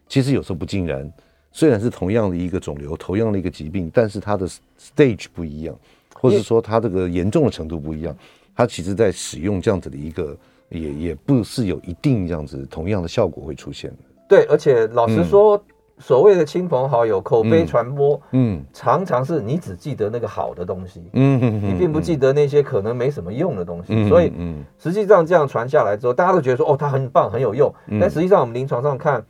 [0.08, 1.10] 其实有时候不尽然。
[1.52, 4.46] 虽然是同样的一个肿瘤，同样的一个疾病，但是它的
[4.78, 5.76] stage 不一样。
[6.14, 8.14] 或者说它这个严重的程度不一样，
[8.54, 10.36] 它其实在使用这样子的一个
[10.68, 13.96] 也也不是有一定这样子同样的效果会出现的。
[14.28, 15.62] 对，而且老实说，嗯、
[16.00, 23.92] 所谓的亲朋好友口碑传播，嗯，常常是你只记得那个好的东西，嗯嗯，你并不记得那些可能没什么用的东西。
[23.94, 27.72] 嗯、所以，嗯，实际上这样传下来之后，大家都觉得说哦，它很棒，很有用。
[27.88, 29.22] 嗯、但实际上我们临床上看，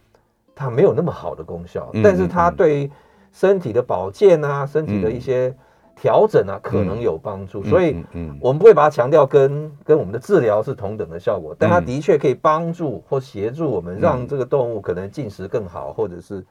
[0.55, 2.91] 它没有那么好的功效，嗯、但是它对于
[3.33, 5.55] 身体的保健啊，身体的一些、嗯。
[6.01, 16.43] 调整啊，可能有帮助，嗯、所以，嗯，我们不会把它强调跟跟我们的治疗是同等的效果，嗯、但它的确可以帮助或协助我们，让这个动物可能进食更好，或者是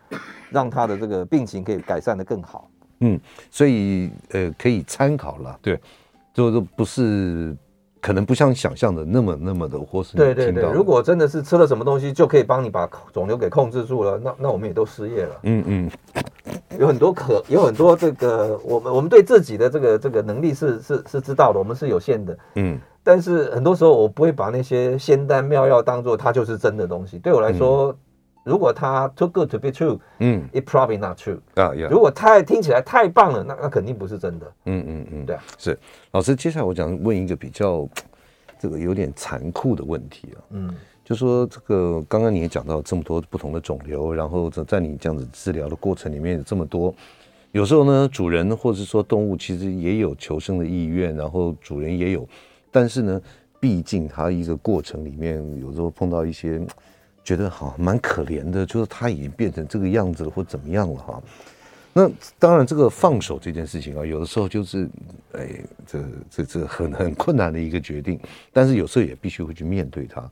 [0.52, 2.70] 让它的这个病情可以改善的更好。
[3.00, 5.80] 嗯，所以呃，可以参考了，对，
[6.34, 7.58] 就是不是。
[8.02, 15.36] 可能不像想象的那么那么的，或是对对对，如果真的是吃了什么东西就可以帮你把肿瘤给控制住了，那那我们也都失业了。
[15.44, 15.92] 嗯嗯，
[16.80, 22.38] 有很多可有很多这个，我们我们对自己的这个这个能力是是是知道的，我们是有限的。
[22.56, 27.18] 嗯，但是很多时候我不会把那些仙丹妙药当做它就是真的东西。
[27.20, 27.92] 对我来说。
[27.92, 27.98] 嗯
[28.44, 31.72] 如果它 too good to be true，嗯，it probably not true 啊。
[31.90, 34.52] 如果太听起来太棒了，那那肯定不是真的。
[34.66, 35.78] 嗯嗯嗯，对啊，是
[36.12, 36.36] 老师。
[36.36, 37.88] 接下来我想问一个比较
[38.58, 40.40] 这个有点残酷的问题啊。
[40.52, 40.74] 嗯，
[41.04, 46.96] 就说这个刚刚你也讲到这么多不同的肿瘤，然后在在你这样子治疗的过程里面有这么多，
[47.52, 52.28] 有时候呢，主人或者是说动物其实也有求生的意愿，然后主人也有，
[52.72, 53.22] 但是呢，
[53.60, 56.60] 毕竟它一个过程里面有时候碰到一些。
[57.30, 61.22] 觉得好蛮可怜的，就是他已经变成这个样子了，或怎么样了哈。
[61.94, 64.90] 那当然，这个放手这件事情啊，有的时候就是，
[65.34, 65.48] 哎，
[65.86, 68.20] 这这这很很困难的一个决定。
[68.52, 70.28] 但是有时候也必须会去面对它。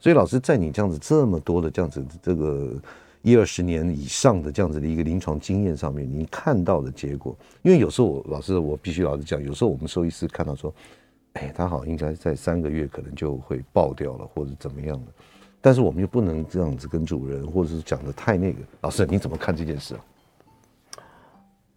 [0.00, 2.72] 所以老师在你这样子这么多的这样子这个
[3.20, 10.72] 一二十年以上的这样子的一个临床经验上面，您看到的结果，因为有时候我老师我必须老实讲，有时候我们兽医师看到说，
[11.34, 15.12] 哎，他好应该在三个月可能就会爆掉了，或者怎么样的。
[15.60, 18.58] 但是我们又不能这样子跟主人，或者是讲的太那个。
[18.80, 20.00] 老师，你怎么看这件事啊？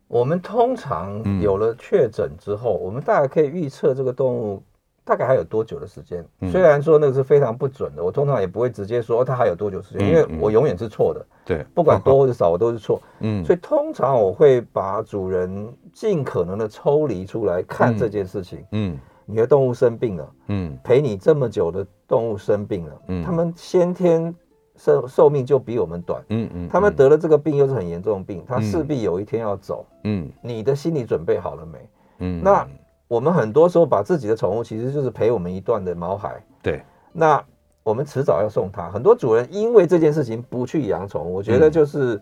[0.08, 4.62] 我们通常有了确诊之后，嗯、我们大概可以预测这个动物
[5.04, 6.24] 大概还有多久的时间。
[6.42, 11.26] 嗯、虽然说那个是非常不准的，我通常也不会直接说它还有多久时间，嗯、因为我永远是错的。
[11.44, 13.02] 对，不管多或者少，我都是错。
[13.20, 18.64] 嗯，所以通常我会把主人尽可能的抽离出来看这件事情。
[18.72, 18.98] 嗯。
[19.28, 24.36] 嗯你的动物生病了，嗯，陪你这么久的动物生病了，嗯，他们先天
[24.76, 31.90] 寿寿命就比我们短，嗯嗯，他们得了这个病又是很严重的病，他势必有一天要走，嗯，你的心理准备好了没？
[32.20, 32.68] 嗯，那
[33.08, 36.82] 我们很多时候把自己的宠物其实就是陪我们一段的毛孩，对，
[37.14, 37.42] 那
[37.82, 38.90] 我们迟早要送它。
[38.92, 42.22] 很多主人因为这件事情不去养宠物，我觉得就是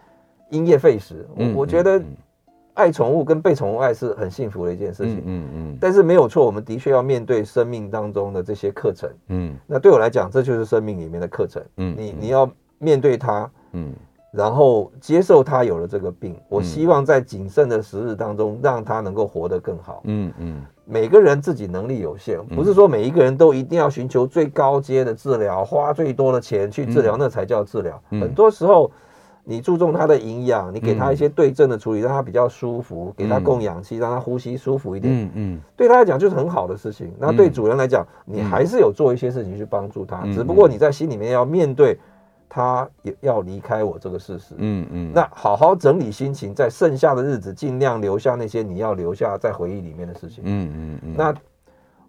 [0.50, 1.26] 因噎废食。
[1.34, 2.02] 我我觉得。
[2.74, 13.92] 爱宠物跟被宠物爱是很幸福的一件事情，嗯嗯，嗯，但是没有错，我们的确要面对生命当中的这些课程，嗯，那对我来讲，这就是生命里面的课程，嗯，你你要面对它，嗯，
[14.32, 28.02] 然后接受它有了这个病，我希望在谨慎的时日当中，让它能够活得更好，嗯嗯，每个人自己能力有限，不是说每一个人都一定要寻求最高阶的治疗，花最多的钱去治疗，那才叫治疗。
[28.08, 28.90] 很多时候。
[29.44, 35.12] 你注重它的营养，你给它一些对症的处理，让它比较舒服，给它供氧气，让它呼吸舒服一点。
[35.12, 37.12] 嗯嗯，对它来讲就是很好的事情。
[37.18, 41.98] 那对主人来讲，你还是有做一些事情去帮助它，只不过你在心里面要面对
[42.48, 44.54] 它也要离开我这个事实。
[44.58, 50.44] 嗯嗯，那好好整理心情，在剩下的日子尽量留下那些你要留下在回忆里面的事情。
[50.46, 51.14] 嗯嗯嗯。
[51.16, 51.34] 那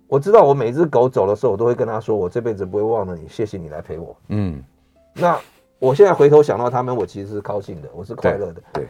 [0.08, 4.16] 我知道，我每只狗走的时候，我都会跟它说，我这辈子不会忘了你，谢谢你来陪我。
[4.28, 4.64] 嗯，
[5.16, 5.36] 那。
[5.84, 8.62] 我现在回头想到他们，我其实是高兴的，我是快乐的。
[8.72, 8.88] 对，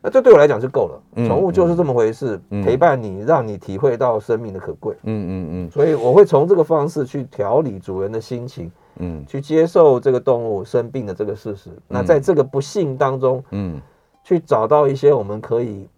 [0.00, 1.26] 那这对我来讲就够了。
[1.26, 4.94] 宠物就是这么回事，陪伴你，让你体会到生命的可贵。
[5.02, 5.70] 嗯嗯嗯。
[5.72, 11.70] 所以我会从这个方式去调理主人的心情，嗯，去接受这个动物生病的这个事实。
[11.88, 13.80] 那在这个不幸当中，嗯，
[14.22, 15.88] 去找到一些我们可以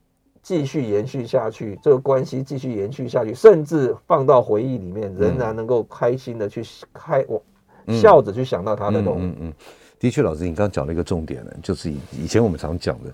[0.41, 6.63] 继续延续下去，这个关系继续延续下去，甚至放到回忆里面，仍然能够开心的去
[6.95, 7.43] 开我
[7.93, 9.19] 笑着去想到他的动物。
[9.19, 9.53] 嗯嗯。
[10.01, 13.13] 的确，老师，你刚刚讲了一个重点呢，就是以以前我们常讲的，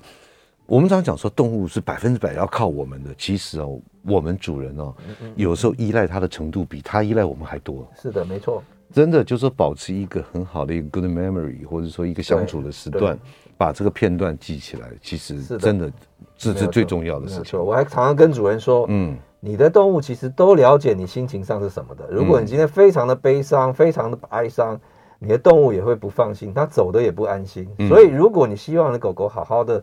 [0.67, 4.95] 我们常讲说动物是百分之百要靠我们的，其实哦，我们主人哦，
[5.35, 7.85] 有时候依赖它的程度比它依赖我们还多。
[8.01, 8.63] 是的，没错，
[8.93, 13.19] 真的就是保持一个很好的一个 good memory，或者说一个相处的时段，
[13.59, 15.91] 把这个片段记起来，其实真的
[16.37, 17.59] 这是最重要的事情。
[17.59, 22.07] 我还常常跟主人说，嗯，你的动物其实都了解你心情上是什么的。
[22.13, 24.81] 如果你今天非常的悲伤，非常的哀伤。
[25.19, 27.69] 你的动物也会不放心，它走的也不安心。
[27.79, 29.83] 嗯、所以，如果你希望你的狗狗好好的、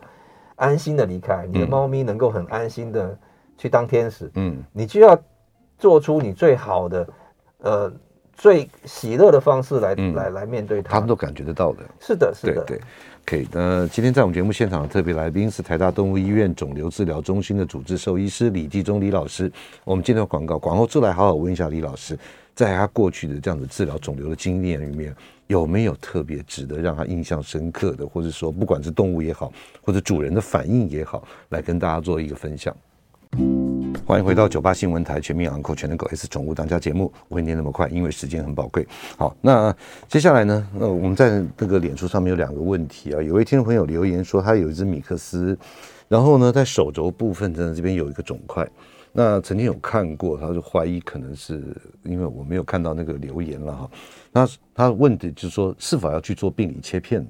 [0.56, 3.18] 安心的离开，你的猫咪能够很安心的
[3.58, 5.18] 去当天使，嗯，你就要
[5.78, 7.08] 做出你最好的、
[7.60, 7.92] 呃，
[8.34, 10.94] 最喜乐的方式来、嗯、来来面对它。
[10.94, 11.80] 他们都感觉得到的。
[12.00, 12.64] 是的，是的。
[12.66, 12.82] 对，对
[13.26, 13.48] ，OK。
[13.52, 19.52] 那今天在我们节目现场的特别来宾是台大动物医院肿瘤治疗中心的主治兽医师李继忠李老师。
[19.84, 22.18] 我们今天广告广告出来，好好问一下李老师。
[22.56, 25.16] 在他过去的这样子治疗肿瘤的经验里面，
[25.48, 29.52] 有没有特别值得让他印象深刻的，或者说不管是动物也好，
[29.82, 32.76] 或者主人的反应也好，来跟大家做一个分享？
[34.06, 37.10] 欢迎回到九八新闻台全民昂 n 全能狗 S 宠物当家节目。
[37.30, 38.86] 我会念那么快，因为时间很宝贵。
[39.18, 39.74] 好，那
[40.10, 40.68] 接下来呢？
[40.78, 43.22] 那我们在那个脸书上面有两个问题啊。
[43.22, 45.58] 有位听众朋友留言说，他有一只米克斯，
[46.10, 48.70] 然后呢，在手肘部分真的这边有一个肿块。
[49.14, 51.64] 那曾经有看过，他就怀疑可能是
[52.04, 53.90] 因为我没有看到那个留言了哈。
[54.34, 54.46] 那
[54.76, 57.30] 他问的就是说，是否要去做病理切片呢？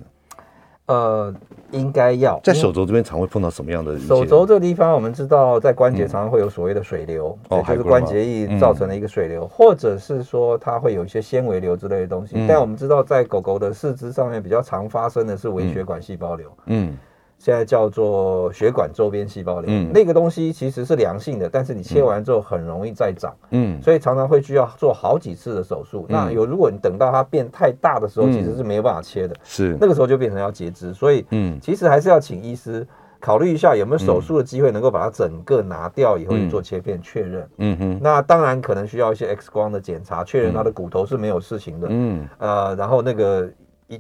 [0.86, 1.34] 呃，
[1.71, 2.39] 应该要。
[2.43, 3.97] 在手肘这边常会碰到什么样的？
[3.99, 12.36] 手肘这个地方，我们知道在关节常常会有所谓的水流，嗯、就是关节液造成的一个水流，哦、或者是说它会有一些纤维瘤之类的东西。
[12.38, 16.51] 嗯、但我们知道，在狗狗的四肢上面比较常发生的是微血管细胞瘤。
[16.65, 16.97] 嗯。
[17.43, 26.05] 嗯现在叫做血管周边细胞瘤，嗯，那个东西其实是良性的，但是你切完之后很容易再长，嗯，所以常常会需要做好几次的手术。
[26.07, 30.93] 嗯、那有如果你等到它变太大的时候，其实是没有办法切的，是、嗯、那个时候就变成要截肢。
[30.93, 32.87] 所以，嗯，其实还是要请医师
[33.19, 37.49] 考虑一下有没有手术的机会，能够把它整个拿掉以后去做切片确认。
[37.57, 37.77] 嗯。
[37.77, 41.87] 哼，那当然可能需要一些 X 光的检查，确认它的骨头是没有事情的。
[41.89, 43.49] 嗯，呃，然后那个。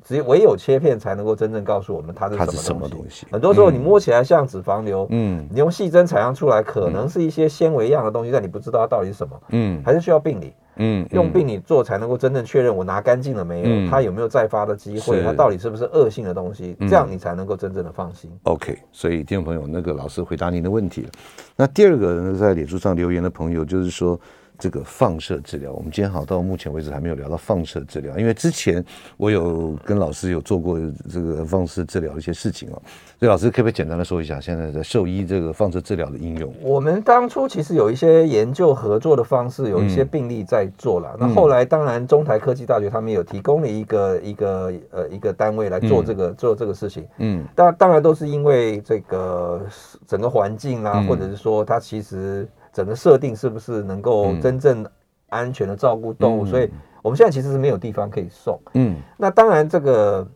[0.03, 2.65] 只有唯有切片才能够真正告诉我们它是什么东西。
[2.65, 3.27] 什么东西。
[3.31, 18.31] 很多时候你摸起来像脂肪瘤，嗯，你用细针采样出来可能是一些纤维样的东西，但你不知道它到底是什么，嗯，还是需要病理，嗯，用病理做才能够真正确认我拿干净了没有，它有没有再发的机会，它到底是不是恶性的东西，这样你才能够真正的放心。
[18.43, 21.09] OK，所以听众朋友，那个老师回答您的问题了。
[21.55, 24.19] 那第二个呢，在脸书上留言的朋友就是说。
[24.57, 28.83] 这个放射治疗，我们今天好到目前为止还没有聊到放射治疗，因为之前
[29.17, 30.79] 我有跟老师有做过
[31.09, 32.81] 这个放射治疗的一些事情哦。
[33.19, 36.53] 所以老师可不可以简单的说一下现在的兽医这个放射治疗的应用？
[36.61, 41.11] 我们当初其实有一些研究合作的方式，有一些病例在做了。
[41.13, 47.05] 嗯、那后来当然中台科技大学他们有提供了一个一个呃一个单位来做这个、嗯、做这个事情。
[47.17, 49.61] 嗯，当当然都是因为这个
[50.07, 52.47] 整个环境啊，嗯、或者是说它其实。
[52.73, 54.83] 整个设定是不是能够真正
[55.29, 56.45] 安全的照顾动物？
[56.45, 56.69] 嗯、所以
[57.01, 58.59] 我们现在其实是没有地方可以送。
[58.73, 60.27] 嗯，那当然，这个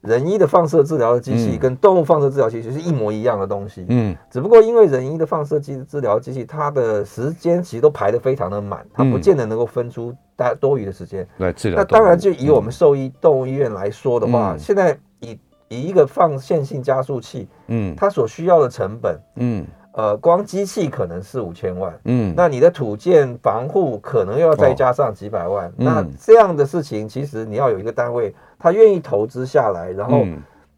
[0.00, 3.86] 人医的放射治疗的机器跟动物放射治疗机器是一模一样的东西。
[3.88, 11.78] 嗯，只不过因为人医的放射机治疗机器，它的时间其实都排得非常的满，它不见得能够分出大多余的时间来治疗。
[11.78, 15.38] 那当然，就以我们兽医动物医院来说的话，嗯、现在以
[15.68, 19.66] 以一个放线性加速器，嗯，它所需要的成本，嗯。
[19.96, 30.26] 呃，光机器可能四五千万，嗯，那你的土建防护可能又要再加上几百万，哦、那这样的事情，其实你要有一个单位，他愿意投资下来，然后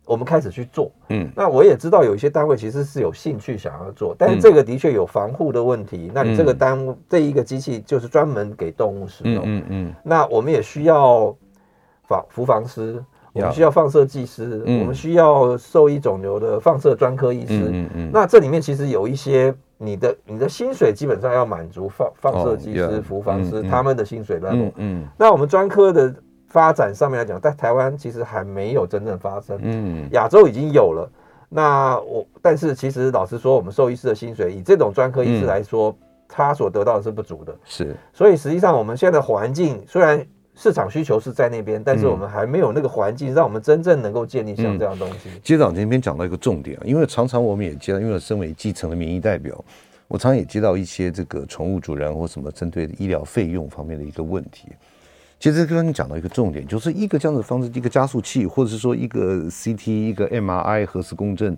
[0.04, 6.08] 我们开始去做，嗯，那我也知道有一些单位其实是有兴趣想要做，但是这个的确有防护的问题。
[6.08, 11.34] 嗯、那你这个单、嗯、这一个机器就是专门给动物使用，嗯嗯，嗯，那我们也需要
[12.06, 13.02] 防服防师，
[13.36, 26.14] 我们需要放射技师，嗯、我们需要兽医肿瘤的放射专科医师，嗯嗯，嗯，那这里面其实有一些你的你的薪水基本上要满足放放射技师、服防师、嗯、他们的薪水 level，嗯，嗯，那我们专科的。
[26.48, 29.58] 发展上面来讲，在台湾其实还没有真正发生。
[29.60, 31.10] 嗯，亚洲已经有了。
[31.50, 35.96] 那我，但是其实老实说，我们兽医师的薪水，以这种专科医师来说，嗯，
[36.28, 37.54] 他所得到的是不足的。
[37.64, 40.24] 是，所以实际上我们现在的环境，虽然
[40.58, 45.28] 市场需求是在那边，但是我们还没有那个环境，让我们真正能够建立像这样的东西。
[45.28, 49.62] 嗯，接长这边讲到一个重点，因为常常我们也接到，因为身为基层的民意代表，
[50.08, 54.68] 我常常也接到一些这个宠物主人或什么针对医疗费用方面的一个问题。
[55.38, 61.54] 其实刚刚你讲到一个重点，就是一个这样的方式，一个加速器，或者是说一个 CT、一个 MRI 核磁共振，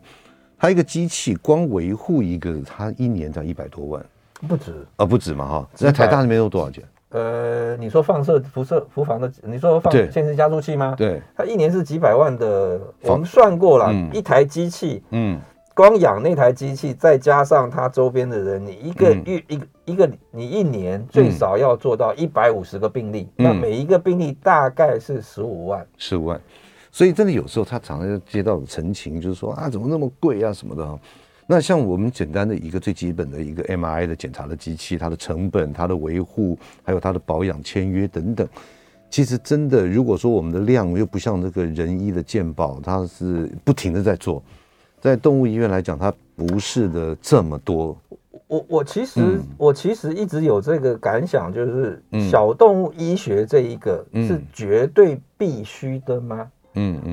[0.58, 4.04] 它一个机器光维护一个，它一年才一百多万，
[4.48, 5.68] 不止啊，不止嘛哈。
[5.74, 6.82] 在台大那边都多少钱？
[7.10, 10.94] 呃，你说放射、辐射、辐防的，你说放线性加速器吗？
[10.96, 15.40] 对，它一年是几百万的，我们算过了，嗯、一台机器，嗯。
[15.74, 26.40] 光养那台机器，再加上它周边的人，你一个月一个一个，你一年最少要做到一百五十个病例，嗯，那每一个病例大概是十五万，十五万。
[26.90, 30.98] 所以真的有时候他常常接到的陈情，就是说啊，怎么那么贵啊什么的。
[31.50, 38.46] 那像我们简单的一个最基本的一个 MRI 的检查的机器，它的成本、它的维护，还有它的保养签约等等，
[39.08, 44.42] 其实真的如果说我们的量又不像这个人医的健保，它是不停的在做。
[45.00, 47.96] 在动物医院来讲，它不是的这么多。
[48.46, 56.36] 我我其实、嗯、我其实一直有这个感想，就是小动物医学这一个是绝对必须的吗？
[56.40, 56.50] 嗯，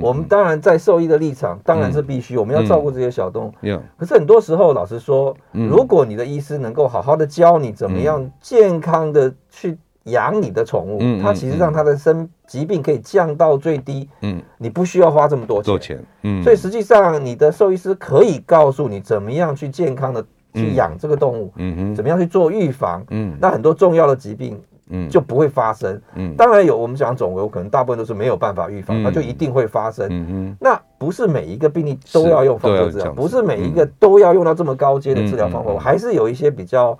[0.01, 3.53] 我们当然在兽医的立场当然是必须，我们要照顾这些小动物。
[3.61, 9.77] 嗯，可是很多时候，老实说，如果你的医师能够好好的教你怎么样健康的去。
[10.05, 36.97] 养你的宠物，嗯，它其实让它的生疾病可以降到最低，嗯，你不需要花这么多钱，多钱，嗯，所以实际上你的兽医师可以告诉你怎么样去健康的去养这个动物，嗯哼，怎么样去做预防，嗯，那很多重要的疾病，嗯，就不会发生，嗯，当然有我们讲肿瘤，可能大部分都是没有办法预防，那就一定会发生，嗯嗯，那不是每一个病例都要用放射治疗，不是每一个都要用到这么高阶的治疗方法，还是有一些比较。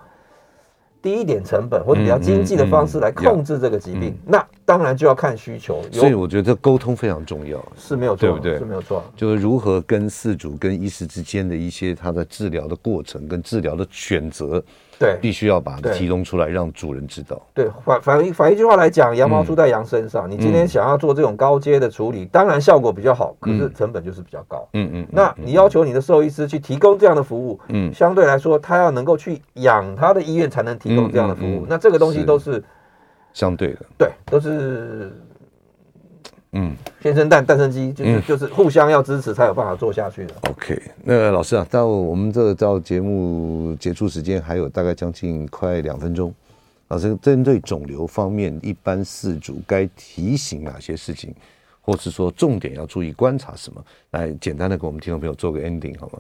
[1.06, 5.80] 低一点成本或者比较经济的方式来控制这个疾病，那当然就要看需求。
[5.92, 8.58] 所以我觉得这沟通非常重要，是没有错，对不对？
[8.58, 9.04] 是没有错。
[9.16, 14.64] 就是如何跟饲主跟医师之间的一些他的治疗的过程跟治疗的选择。
[14.98, 17.42] 对，必须要把它提供出来，让主人知道。
[17.54, 20.32] 对，反反一反一句话来讲，羊毛出在羊身上。
[20.32, 24.66] 你今天想要做这种高阶的处理，当然效果比较好，可是成本就是比较高。
[24.72, 25.08] 嗯嗯。
[25.12, 31.66] 那你要求你的兽医师去提供这样的服务，嗯，相对来说，他要能够去养他的医院才能提供这样的服务。
[31.70, 32.64] 那这个东西都是
[33.34, 35.12] 相对的，对，都是。
[36.58, 40.34] 嗯，先生蛋，蛋生鸡，就是、嗯、就是互相要支持才有办法做下去的。
[40.50, 46.34] OK，那老师啊，到我们这到节目结束时间还有大概将近快两分钟，
[46.88, 51.36] 老师针对肿瘤方面，一般四主该提醒哪些事情，
[51.82, 53.84] 或是说重点要注意观察什么？
[54.12, 56.20] 来简单的给我们听众朋友做个 ending 好吗？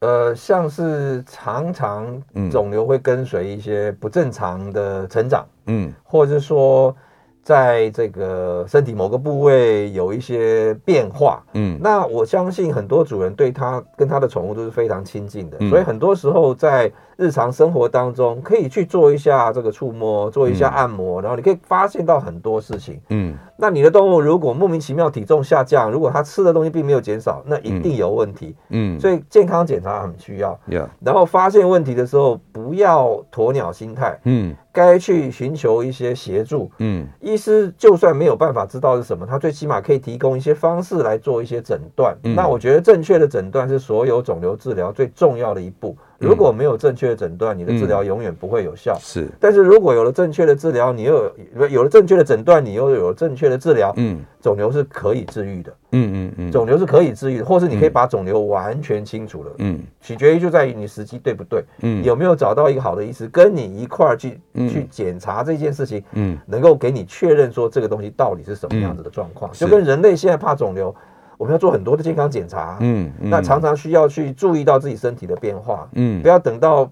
[0.00, 6.94] 呃，像是常常肿瘤会跟随一些不正常的成长，嗯，或者是说。
[7.40, 34.54] 在这个身体某个部位有一些变化，嗯，那我相信很多主人对他跟他的宠物都是非常亲近的，嗯，所以很多时候在日常生活当中可以去做一下这个触摸，做一下按摩，嗯，然后你可以发现到很多事情，嗯，那你的动物如果莫名其妙体重下降，如果它吃的东西并没有减少，那一定有问题，嗯，所以健康检查很需要，嗯，然后发现问题的时候不要鸵鸟心态，嗯。
[34.70, 42.16] 该去寻求一些协助，嗯，医师就算没有办法知道是什么，他最起码可以提供一些方式来做一些诊断。
[42.22, 45.96] 嗯，那我觉得正确的诊断是所有肿瘤治疗最重要的一步。
[46.18, 48.98] 如果没有正确的诊断，你的治疗永远不会有效。
[49.00, 55.72] 是，但是如果有了正确的治疗，你又有有了正确的诊断，你又有了正确的治疗，嗯，肿瘤是可以治愈的。
[55.92, 59.50] 嗯嗯嗯，肿瘤是可以治愈的，或是你可以把肿瘤完全清除了。
[59.58, 70.92] 嗯，取决于就在于你时机对不对，嗯，有没有找到一个好的医师跟你一块儿去去检查这件事情，嗯，能够给你确认说这个东西到底是什么样子的状况，就跟人类现在怕肿瘤。
[71.38, 76.90] 我们要做很多的健康检查，嗯，嗯，那常常需要去注意到自己身体的变化，嗯，不要等到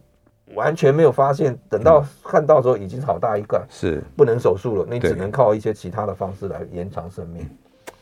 [0.55, 4.03] 完全没有发现，等到看到的时候已经好大一个，是。
[4.17, 7.45] 不能手术了，你只能靠一些其他的方式来延长生命。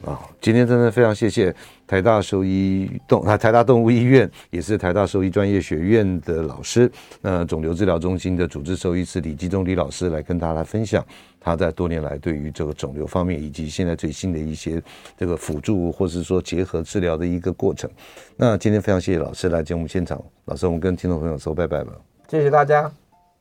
[0.05, 1.55] 啊，今天真的非常谢谢
[1.87, 6.91] 台大兽医动啊，台大动物医院也是台大兽医专业学院的老师，
[7.21, 11.05] 那肿瘤治疗中心的主治兽医师李基忠李老师来跟大家来分享
[11.41, 14.83] 他在多年来对于这个肿瘤方面以及现在最新的一些
[15.17, 17.89] 这个辅助或是说结合治疗的一个过程。
[18.37, 21.93] 那今天非常谢谢老师来节目现场，老师我们跟听众朋友说拜拜吧，
[22.29, 22.91] 谢谢大家，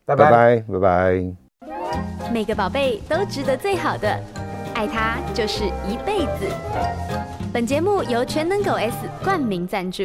[0.06, 2.32] 拜拜拜拜拜拜。
[2.32, 4.53] 每个宝贝都值得最好的。
[4.84, 6.54] 爱他就是一辈子。
[7.54, 10.04] 本节目由全能狗 S 冠名赞助。